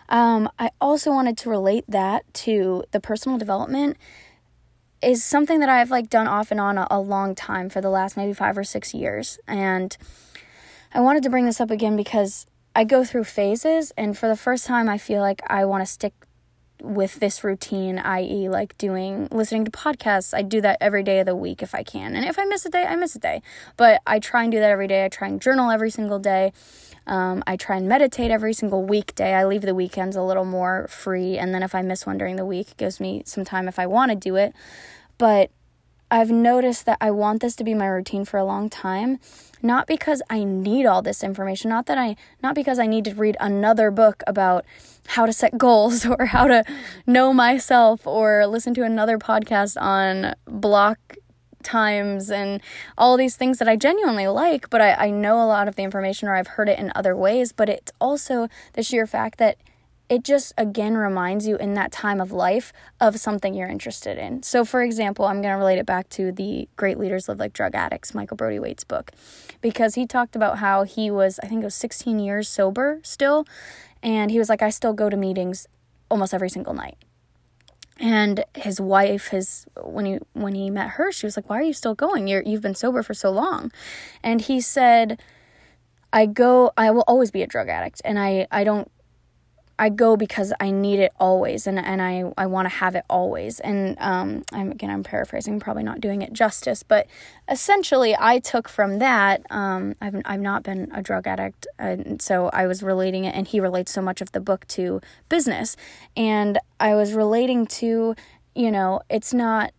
um, 0.08 0.50
I 0.60 0.70
also 0.80 1.12
wanted 1.12 1.38
to 1.40 1.50
relate 1.50 1.86
that 1.88 2.32
to 2.36 2.84
the 2.92 3.00
personal 3.00 3.38
development 3.38 3.98
is 5.06 5.24
something 5.24 5.60
that 5.60 5.70
I've 5.70 5.92
like 5.92 6.10
done 6.10 6.28
off 6.28 6.52
and 6.52 6.60
on 6.60 6.78
a, 6.78 6.88
a 6.90 7.00
long 7.00 7.36
time 7.36 7.70
for 7.70 7.80
the 7.80 7.90
last 7.90 8.18
maybe 8.18 8.34
five 8.34 8.58
or 8.58 8.64
six 8.64 8.94
years. 8.94 9.40
And 9.48 9.96
I 10.94 11.00
wanted 11.00 11.24
to 11.24 11.30
bring 11.30 11.46
this 11.46 11.62
up 11.62 11.70
again 11.70 11.96
because 11.96 12.48
I 12.76 12.84
go 12.84 13.06
through 13.06 13.24
phases, 13.24 13.92
and 13.96 14.18
for 14.18 14.28
the 14.28 14.36
first 14.36 14.66
time, 14.66 14.90
I 14.90 14.98
feel 14.98 15.22
like 15.22 15.42
I 15.48 15.64
want 15.64 15.82
to 15.82 15.86
stick 15.86 16.14
with 16.82 17.16
this 17.22 17.44
routine, 17.44 18.00
i.e., 18.00 18.50
like 18.50 18.78
doing 18.78 19.30
listening 19.32 19.64
to 19.66 19.72
podcasts. 19.72 20.34
I 20.34 20.42
do 20.42 20.60
that 20.62 20.78
every 20.82 21.04
day 21.04 21.20
of 21.20 21.26
the 21.26 21.36
week 21.36 21.64
if 21.64 21.74
I 21.74 21.84
can. 21.84 22.16
And 22.16 22.26
if 22.26 22.38
I 22.38 22.44
miss 22.44 22.66
a 22.66 22.70
day, 22.70 22.84
I 22.84 22.96
miss 22.96 23.16
a 23.16 23.20
day. 23.20 23.42
But 23.78 24.02
I 24.06 24.20
try 24.20 24.44
and 24.44 24.52
do 24.52 24.60
that 24.60 24.70
every 24.70 24.88
day. 24.88 25.06
I 25.06 25.10
try 25.10 25.30
and 25.30 25.42
journal 25.42 25.72
every 25.72 25.90
single 25.90 26.20
day. 26.20 26.52
Um, 27.08 27.44
I 27.48 27.56
try 27.56 27.78
and 27.78 27.88
meditate 27.88 28.32
every 28.32 28.54
single 28.54 28.84
weekday. 28.84 29.34
I 29.34 29.46
leave 29.46 29.62
the 29.62 29.76
weekends 29.76 30.16
a 30.16 30.22
little 30.22 30.46
more 30.46 30.88
free. 30.90 31.38
And 31.38 31.54
then 31.54 31.64
if 31.64 31.76
I 31.76 31.82
miss 31.82 32.06
one 32.06 32.18
during 32.18 32.36
the 32.36 32.46
week, 32.46 32.72
it 32.72 32.78
gives 32.78 33.00
me 33.00 33.24
some 33.26 33.46
time 33.46 33.68
if 33.68 33.80
I 33.80 33.88
want 33.88 34.12
to 34.12 34.16
do 34.16 34.36
it. 34.36 34.54
But 35.18 35.52
I've 36.12 36.32
noticed 36.32 36.86
that 36.86 36.98
I 37.02 37.12
want 37.12 37.42
this 37.42 37.56
to 37.56 37.64
be 37.64 37.74
my 37.74 37.88
routine 37.88 38.26
for 38.26 38.38
a 38.38 38.46
long 38.46 38.70
time, 38.70 39.20
not 39.62 39.88
because 39.88 40.22
I 40.30 40.44
need 40.44 40.86
all 40.86 41.02
this 41.02 41.24
information, 41.24 41.70
not 41.70 41.88
that 41.88 41.98
I 41.98 42.16
not 42.44 42.54
because 42.54 42.78
I 42.78 42.86
need 42.86 43.06
to 43.06 43.16
read 43.16 43.36
another 43.40 43.90
book 43.92 44.24
about 44.28 44.66
how 45.08 45.26
to 45.26 45.34
set 45.34 45.58
goals 45.58 46.06
or 46.06 46.28
how 46.28 46.48
to 46.48 46.64
know 47.08 47.34
myself 47.34 48.06
or 48.06 48.46
listen 48.46 48.74
to 48.76 48.84
another 48.84 49.18
podcast 49.18 49.82
on 49.82 50.36
block 50.46 51.18
times 51.64 52.30
and 52.30 52.62
all 52.98 53.18
these 53.18 53.36
things 53.36 53.58
that 53.58 53.68
I 53.68 53.76
genuinely 53.76 54.28
like, 54.28 54.70
but 54.70 54.82
I, 54.82 54.94
I 54.94 55.10
know 55.10 55.42
a 55.42 55.48
lot 55.48 55.68
of 55.68 55.76
the 55.76 55.84
information 55.84 56.30
or 56.30 56.36
I've 56.36 56.48
heard 56.48 56.70
it 56.70 56.78
in 56.78 56.92
other 56.96 57.16
ways, 57.16 57.52
but 57.52 57.68
it's 57.68 57.92
also 58.00 58.48
the 58.74 58.84
sheer 58.84 59.08
fact 59.08 59.40
that 59.40 59.58
it 60.08 60.24
just 60.24 60.54
again 60.58 60.96
reminds 60.96 61.48
you 61.48 61.56
in 61.58 61.74
that 61.74 61.92
time 61.92 62.22
of 62.22 62.32
life 62.32 62.72
of 63.00 63.20
something 63.20 63.54
you're 63.54 63.68
interested 63.68 64.18
in. 64.18 64.44
So, 64.44 64.64
for 64.64 64.84
example, 64.84 65.26
I'm 65.26 65.42
going 65.42 65.54
to 65.54 65.58
relate 65.58 65.80
it 65.80 65.86
back 65.86 66.10
to 66.10 66.32
the 66.32 66.68
Great 66.76 67.00
Leaders 67.00 67.28
Live 67.28 67.40
Like 67.40 67.54
Drug 67.54 67.74
Addicts, 67.74 68.14
Michael 68.14 68.38
Brody-Waite's 68.38 68.84
book, 68.84 69.12
because 69.62 69.96
he 69.96 70.06
talked 70.06 70.36
about 70.36 70.60
how 70.60 70.84
he 70.84 71.10
was, 71.10 71.40
I 71.42 71.48
think 71.48 71.62
it 71.62 71.66
was 71.66 71.76
16 71.76 72.20
years 72.20 72.48
sober 72.48 73.00
still, 73.04 73.46
and 74.04 74.30
he 74.30 74.38
was 74.38 74.50
like, 74.50 74.62
I 74.62 74.70
still 74.70 74.94
go 74.94 75.10
to 75.10 75.18
meetings 75.18 75.68
almost 76.10 76.34
every 76.34 76.50
single 76.50 76.74
night. 76.74 76.98
And 77.98 78.44
his 78.56 78.80
wife, 78.80 79.30
his 79.30 79.66
when 79.82 80.06
he 80.06 80.20
when 80.34 80.54
he 80.54 80.70
met 80.70 80.90
her, 80.92 81.14
she 81.14 81.26
was 81.26 81.38
like, 81.38 81.50
"Why 81.50 81.60
are 81.60 81.64
you 81.64 81.72
still 81.72 81.96
going? 81.96 82.28
You're 82.28 82.42
you've 82.42 82.62
been 82.62 82.76
sober 82.76 83.02
for 83.02 83.14
so 83.14 83.32
long," 83.32 83.72
and 84.22 84.42
he 84.42 84.60
said, 84.60 85.18
"I 86.12 86.26
go. 86.26 86.74
I 86.76 86.92
will 86.92 87.06
always 87.08 87.32
be 87.32 87.42
a 87.42 87.48
drug 87.48 87.70
addict, 87.70 88.02
and 88.04 88.20
I 88.20 88.48
I 88.52 88.66
don't 88.66 88.92
I 89.78 89.90
go 89.90 90.16
because 90.16 90.54
I 90.60 90.72
need 90.72 91.00
it 91.00 91.12
always 91.20 91.68
and, 91.68 91.78
and 91.78 92.02
I, 92.02 92.32
I 92.38 92.46
want 92.46 92.66
to 92.66 92.76
have 92.76 92.96
it 92.96 93.04
always. 93.10 93.60
And 93.60 93.98
um, 94.00 94.46
I'm, 94.54 94.72
again, 94.72 94.90
I'm 94.90 95.04
paraphrasing, 95.04 95.60
probably 95.60 95.84
not 95.84 96.00
doing 96.00 96.22
it 96.22 96.32
justice, 96.32 96.82
but 96.84 97.08
essentially, 97.50 98.16
I 98.18 98.40
took 98.40 98.70
from 98.70 99.00
that. 99.00 99.42
Um, 99.50 99.96
I've, 100.00 100.22
I've 100.26 100.40
not 100.40 100.64
been 100.64 100.90
a 100.94 101.02
drug 101.02 101.28
addict, 101.28 101.68
and 101.78 102.22
so 102.22 102.50
I 102.50 102.68
was 102.68 102.82
relating 102.82 103.26
it, 103.26 103.36
and 103.36 103.48
he 103.48 103.60
relates 103.60 103.92
so 103.92 104.02
much 104.02 104.22
of 104.22 104.32
the 104.32 104.40
book 104.40 104.66
to 104.70 105.02
business. 105.30 105.76
And 106.16 106.60
I 106.80 106.96
was 106.96 107.14
relating 107.14 107.68
to, 107.68 108.16
you 108.56 108.72
know, 108.72 109.02
it's 109.10 109.34
not 109.34 109.72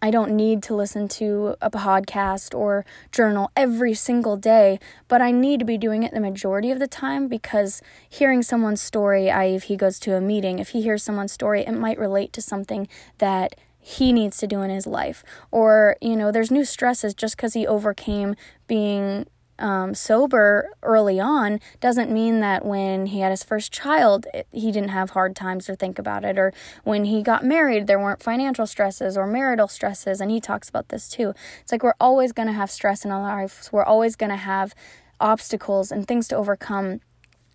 I 0.00 0.10
don't 0.10 0.32
need 0.32 0.62
to 0.64 0.74
listen 0.74 1.08
to 1.08 1.56
a 1.60 1.70
podcast 1.70 2.54
or 2.56 2.84
journal 3.10 3.50
every 3.56 3.94
single 3.94 4.36
day, 4.36 4.78
but 5.08 5.20
I 5.20 5.30
need 5.30 5.58
to 5.60 5.64
be 5.64 5.78
doing 5.78 6.02
it 6.02 6.12
the 6.12 6.20
majority 6.20 6.70
of 6.70 6.78
the 6.78 6.86
time 6.86 7.28
because 7.28 7.82
hearing 8.08 8.42
someone's 8.42 8.80
story, 8.80 9.30
I 9.30 9.44
if 9.44 9.64
he 9.64 9.76
goes 9.76 9.98
to 10.00 10.14
a 10.14 10.20
meeting, 10.20 10.58
if 10.58 10.70
he 10.70 10.82
hears 10.82 11.02
someone's 11.02 11.32
story, 11.32 11.62
it 11.62 11.72
might 11.72 11.98
relate 11.98 12.32
to 12.34 12.42
something 12.42 12.88
that 13.18 13.54
he 13.80 14.12
needs 14.12 14.36
to 14.38 14.46
do 14.46 14.60
in 14.62 14.70
his 14.70 14.86
life. 14.86 15.24
Or, 15.50 15.96
you 16.00 16.14
know, 16.14 16.30
there's 16.30 16.50
new 16.50 16.64
stresses 16.64 17.14
just 17.14 17.36
because 17.36 17.54
he 17.54 17.66
overcame 17.66 18.36
being 18.66 19.26
um, 19.58 19.94
sober 19.94 20.70
early 20.82 21.18
on 21.18 21.60
doesn't 21.80 22.10
mean 22.10 22.40
that 22.40 22.64
when 22.64 23.06
he 23.06 23.20
had 23.20 23.30
his 23.30 23.42
first 23.42 23.72
child, 23.72 24.26
it, 24.32 24.46
he 24.52 24.70
didn't 24.72 24.90
have 24.90 25.10
hard 25.10 25.34
times 25.34 25.68
or 25.68 25.74
think 25.74 25.98
about 25.98 26.24
it, 26.24 26.38
or 26.38 26.52
when 26.84 27.04
he 27.04 27.22
got 27.22 27.44
married, 27.44 27.86
there 27.86 27.98
weren't 27.98 28.22
financial 28.22 28.66
stresses 28.66 29.16
or 29.16 29.26
marital 29.26 29.68
stresses. 29.68 30.20
And 30.20 30.30
he 30.30 30.40
talks 30.40 30.68
about 30.68 30.88
this 30.88 31.08
too. 31.08 31.34
It's 31.60 31.72
like 31.72 31.82
we're 31.82 31.94
always 32.00 32.32
going 32.32 32.48
to 32.48 32.54
have 32.54 32.70
stress 32.70 33.04
in 33.04 33.10
our 33.10 33.22
lives, 33.22 33.70
we're 33.72 33.84
always 33.84 34.16
going 34.16 34.30
to 34.30 34.36
have 34.36 34.74
obstacles 35.20 35.90
and 35.90 36.06
things 36.06 36.28
to 36.28 36.36
overcome. 36.36 37.00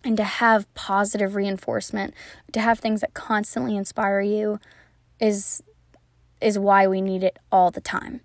And 0.06 0.18
to 0.18 0.24
have 0.24 0.72
positive 0.74 1.34
reinforcement, 1.34 2.12
to 2.52 2.60
have 2.60 2.78
things 2.78 3.00
that 3.00 3.14
constantly 3.14 3.74
inspire 3.74 4.20
you 4.20 4.60
is 5.18 5.62
is 6.42 6.58
why 6.58 6.86
we 6.86 7.00
need 7.00 7.24
it 7.24 7.38
all 7.50 7.70
the 7.70 7.80
time. 7.80 8.20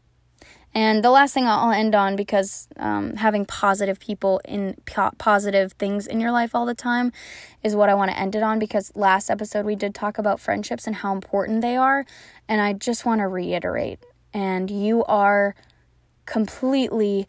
And 0.73 1.03
the 1.03 1.09
last 1.09 1.33
thing 1.33 1.47
I'll 1.47 1.71
end 1.71 1.95
on 1.95 2.15
because 2.15 2.67
um, 2.77 3.15
having 3.15 3.45
positive 3.45 3.99
people 3.99 4.39
in 4.45 4.75
po- 4.85 5.11
positive 5.17 5.73
things 5.73 6.05
in 6.05 6.19
your 6.19 6.31
life 6.31 6.53
all 6.53 6.65
the 6.65 6.75
time 6.75 7.11
is 7.63 7.75
what 7.75 7.89
I 7.89 7.95
want 7.95 8.11
to 8.11 8.17
end 8.17 8.35
it 8.35 8.43
on 8.43 8.59
because 8.59 8.91
last 8.95 9.29
episode 9.29 9.65
we 9.65 9.75
did 9.75 9.95
talk 9.95 10.17
about 10.17 10.39
friendships 10.39 10.85
and 10.85 10.97
how 10.97 11.11
important 11.11 11.61
they 11.61 11.75
are. 11.75 12.05
And 12.47 12.61
I 12.61 12.73
just 12.73 13.05
want 13.05 13.19
to 13.19 13.27
reiterate 13.27 13.99
and 14.33 14.69
you 14.69 15.03
are 15.05 15.55
completely 16.25 17.27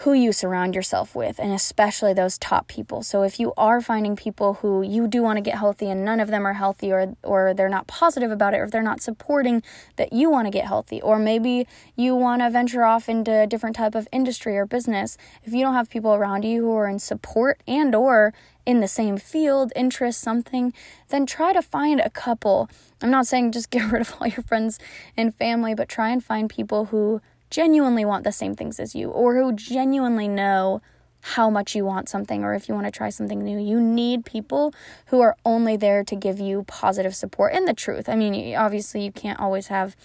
who 0.00 0.12
you 0.12 0.30
surround 0.30 0.74
yourself 0.74 1.14
with, 1.14 1.38
and 1.38 1.52
especially 1.52 2.12
those 2.12 2.36
top 2.36 2.68
people. 2.68 3.02
So 3.02 3.22
if 3.22 3.40
you 3.40 3.54
are 3.56 3.80
finding 3.80 4.14
people 4.14 4.54
who 4.54 4.82
you 4.82 5.08
do 5.08 5.22
want 5.22 5.38
to 5.38 5.40
get 5.40 5.56
healthy 5.56 5.88
and 5.88 6.04
none 6.04 6.20
of 6.20 6.28
them 6.28 6.46
are 6.46 6.52
healthy 6.52 6.92
or 6.92 7.16
or 7.22 7.54
they're 7.54 7.70
not 7.70 7.86
positive 7.86 8.30
about 8.30 8.52
it 8.52 8.58
or 8.58 8.64
if 8.64 8.70
they're 8.70 8.82
not 8.82 9.00
supporting 9.00 9.62
that 9.96 10.12
you 10.12 10.30
want 10.30 10.46
to 10.46 10.50
get 10.50 10.66
healthy 10.66 11.00
or 11.00 11.18
maybe 11.18 11.66
you 11.94 12.14
want 12.14 12.42
to 12.42 12.50
venture 12.50 12.84
off 12.84 13.08
into 13.08 13.32
a 13.32 13.46
different 13.46 13.74
type 13.74 13.94
of 13.94 14.06
industry 14.12 14.58
or 14.58 14.66
business, 14.66 15.16
if 15.44 15.54
you 15.54 15.62
don't 15.62 15.74
have 15.74 15.88
people 15.88 16.14
around 16.14 16.44
you 16.44 16.62
who 16.62 16.76
are 16.76 16.88
in 16.88 16.98
support 16.98 17.62
and 17.66 17.94
or 17.94 18.34
in 18.66 18.80
the 18.80 18.88
same 18.88 19.16
field, 19.16 19.72
interest, 19.74 20.20
something, 20.20 20.74
then 21.08 21.24
try 21.24 21.54
to 21.54 21.62
find 21.62 22.00
a 22.00 22.10
couple. 22.10 22.68
I'm 23.00 23.10
not 23.10 23.26
saying 23.26 23.52
just 23.52 23.70
get 23.76 23.90
rid 23.90 24.02
of 24.02 24.14
all 24.20 24.26
your 24.26 24.42
friends 24.42 24.78
and 25.16 25.34
family, 25.34 25.74
but 25.74 25.88
try 25.88 26.10
and 26.10 26.22
find 26.22 26.50
people 26.50 26.86
who 26.86 27.22
genuinely 27.56 28.04
want 28.04 28.22
the 28.22 28.32
same 28.32 28.54
things 28.54 28.78
as 28.78 28.94
you 28.94 29.08
or 29.08 29.34
who 29.34 29.50
genuinely 29.50 30.28
know 30.28 30.82
how 31.20 31.48
much 31.48 31.74
you 31.74 31.86
want 31.86 32.06
something 32.06 32.44
or 32.44 32.52
if 32.52 32.68
you 32.68 32.74
want 32.74 32.86
to 32.86 32.90
try 32.90 33.08
something 33.08 33.42
new. 33.42 33.58
You 33.58 33.80
need 33.80 34.26
people 34.26 34.74
who 35.06 35.22
are 35.22 35.38
only 35.42 35.74
there 35.74 36.04
to 36.04 36.14
give 36.14 36.38
you 36.38 36.64
positive 36.64 37.16
support 37.16 37.54
and 37.54 37.66
the 37.66 37.72
truth. 37.72 38.10
I 38.10 38.14
mean, 38.14 38.54
obviously, 38.54 39.02
you 39.02 39.10
can't 39.10 39.40
always 39.40 39.68
have 39.68 39.96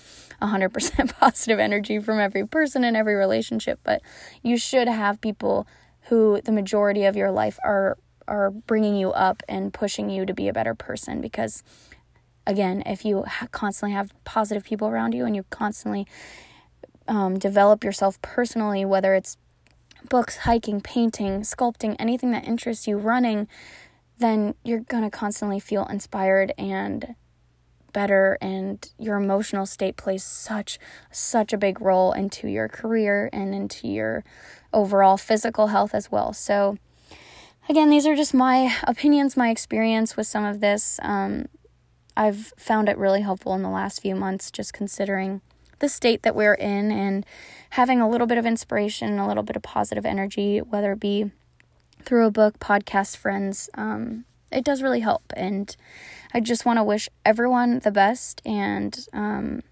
100% 0.42 1.14
positive 1.20 1.60
energy 1.60 2.00
from 2.00 2.22
every 2.22 2.48
person 2.48 2.86
in 2.86 2.96
every 2.96 3.16
relationship, 3.16 3.82
but 3.84 4.02
you 4.42 4.58
should 4.58 4.88
have 4.88 5.20
people 5.20 5.68
who 6.04 6.40
the 6.46 6.54
majority 6.54 7.04
of 7.04 7.18
your 7.18 7.32
life 7.32 7.60
are 7.66 7.98
are 8.30 8.50
bringing 8.50 8.96
you 8.96 9.12
up 9.12 9.44
and 9.50 9.74
pushing 9.74 10.10
you 10.10 10.26
to 10.26 10.34
be 10.34 10.48
a 10.48 10.54
better 10.54 10.74
person 10.74 11.20
because 11.20 11.64
again, 12.48 12.82
if 12.86 13.04
you 13.04 13.26
constantly 13.52 13.94
have 13.94 14.14
positive 14.24 14.64
people 14.64 14.88
around 14.88 15.14
you 15.14 15.26
and 15.26 15.36
you 15.36 15.44
constantly 15.50 16.08
um, 17.12 17.38
develop 17.38 17.84
yourself 17.84 18.20
personally, 18.22 18.86
whether 18.86 19.14
it's 19.14 19.38
books, 20.10 20.38
hiking, 20.38 20.80
painting, 20.80 21.42
sculpting, 21.42 21.98
anything 22.00 22.32
that 22.32 22.48
interests 22.48 22.88
you, 22.88 22.98
running, 22.98 23.50
then 24.18 24.56
you're 24.64 24.80
going 24.80 25.04
to 25.04 25.10
constantly 25.10 25.60
feel 25.60 25.86
inspired 25.88 26.54
and 26.58 27.16
better 27.92 28.38
and 28.40 28.90
your 28.98 29.18
emotional 29.18 29.66
state 29.66 29.98
plays 29.98 30.24
such 30.24 30.80
such 31.12 31.52
a 31.52 31.58
big 31.58 31.82
role 31.82 32.14
into 32.14 32.48
your 32.48 32.70
career 32.70 33.30
and 33.34 33.54
into 33.54 33.86
your 33.90 34.24
overall 34.72 35.18
physical 35.18 35.68
health 35.68 35.94
as 35.94 36.10
well. 36.10 36.32
So 36.32 36.78
again, 37.68 37.90
these 37.90 38.08
are 38.08 38.16
just 38.16 38.34
my 38.34 38.74
opinions, 38.84 39.36
my 39.36 39.50
experience 39.50 40.16
with 40.16 40.28
some 40.28 40.46
of 40.46 40.62
this. 40.62 41.02
Um, 41.04 41.50
I've 42.16 42.54
found 42.58 42.88
it 42.88 42.98
really 42.98 43.22
helpful 43.22 43.54
in 43.56 43.64
the 43.64 43.70
last 43.70 44.02
few 44.02 44.16
months 44.16 44.50
just 44.50 44.72
considering 44.72 45.42
the 45.82 45.90
state 45.90 46.24
that 46.24 46.36
we're 46.36 46.54
in 46.54 46.92
and 46.92 47.26
having 47.72 48.00
a 48.00 48.10
little 48.10 48.28
bit 48.28 48.38
of 48.38 48.46
inspiration, 48.46 49.20
a 49.20 49.28
little 49.28 49.44
bit 49.44 49.56
of 49.56 49.62
positive 49.62 50.06
energy, 50.06 50.60
whether 50.60 50.94
it 50.94 51.00
be 51.00 51.32
through 52.04 52.26
a 52.26 52.32
book, 52.32 52.58
podcast, 52.60 53.18
friends, 53.18 53.70
um, 53.76 54.26
it 54.52 54.64
does 54.64 54.82
really 54.82 55.02
help. 55.02 55.34
And 55.36 55.76
I 56.34 56.40
just 56.40 56.66
want 56.66 56.78
to 56.78 56.84
wish 56.84 57.10
everyone 57.26 57.80
the 57.80 57.92
best 57.92 58.42
and 58.46 59.06
um, 59.14 59.64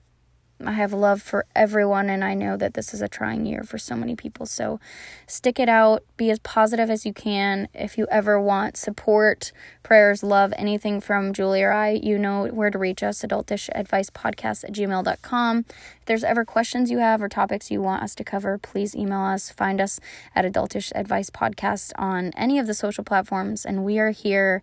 I 0.65 0.74
have 0.74 0.91
love 0.91 1.22
for 1.22 1.45
everyone, 1.56 2.10
and 2.10 2.24
I 2.24 2.34
know 2.34 2.58
that 2.58 2.74
this 2.74 2.93
is 2.93 3.02
a 3.02 3.08
trying 3.08 3.45
year 3.45 3.63
for 3.63 3.78
so 3.78 3.95
many 3.95 4.15
people. 4.15 4.45
So 4.45 4.80
stick 5.26 5.58
it 5.58 5.69
out, 5.69 6.04
be 6.17 6.30
as 6.32 6.39
positive 6.39 6.89
as 6.89 7.06
you 7.06 7.13
can. 7.13 7.69
If 7.74 7.98
you 7.98 8.08
ever 8.12 8.41
want 8.41 8.76
support, 8.76 9.54
prayers, 9.84 10.22
love, 10.22 10.54
anything 10.58 11.00
from 11.00 11.32
Julie 11.32 11.63
or 11.63 11.72
I, 11.72 11.91
you 11.91 12.17
know 12.17 12.48
where 12.48 12.72
to 12.72 12.78
reach 12.78 13.02
us 13.04 13.22
adultishadvicepodcast 13.22 14.65
at 14.65 14.74
gmail.com. 14.74 15.65
If 15.69 16.06
there's 16.06 16.26
ever 16.26 16.43
questions 16.43 16.91
you 16.91 16.98
have 16.98 17.22
or 17.22 17.30
topics 17.30 17.72
you 17.72 17.82
want 17.82 18.04
us 18.04 18.13
to 18.15 18.26
cover, 18.26 18.58
please 18.58 18.93
email 18.93 19.22
us. 19.22 19.50
Find 19.52 19.80
us 19.80 20.02
at 20.36 20.43
Adultish 20.43 20.91
Advice 20.93 21.30
Podcast 21.30 21.93
on 21.98 22.32
any 22.36 22.60
of 22.60 22.67
the 22.67 22.74
social 22.74 23.06
platforms, 23.06 23.65
and 23.65 23.86
we 23.86 23.98
are 23.98 24.12
here 24.12 24.62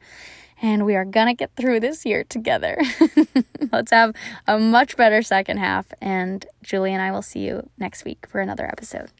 and 0.62 0.84
we 0.84 0.94
are 0.96 1.04
going 1.04 1.26
to 1.26 1.34
get 1.34 1.54
through 1.56 1.80
this 1.80 2.04
year 2.06 2.24
together. 2.24 2.78
Let's 3.72 3.90
have 3.90 4.14
a 4.46 4.58
much 4.58 4.96
better 4.96 5.22
second 5.22 5.58
half, 5.58 5.86
and 6.00 6.46
Julie 6.62 6.92
and 6.92 7.02
I 7.02 7.10
will 7.12 7.22
see 7.22 7.40
you 7.40 7.68
next 7.78 8.04
week 8.04 8.26
for 8.28 8.40
another 8.40 8.66
episode. 8.66 9.10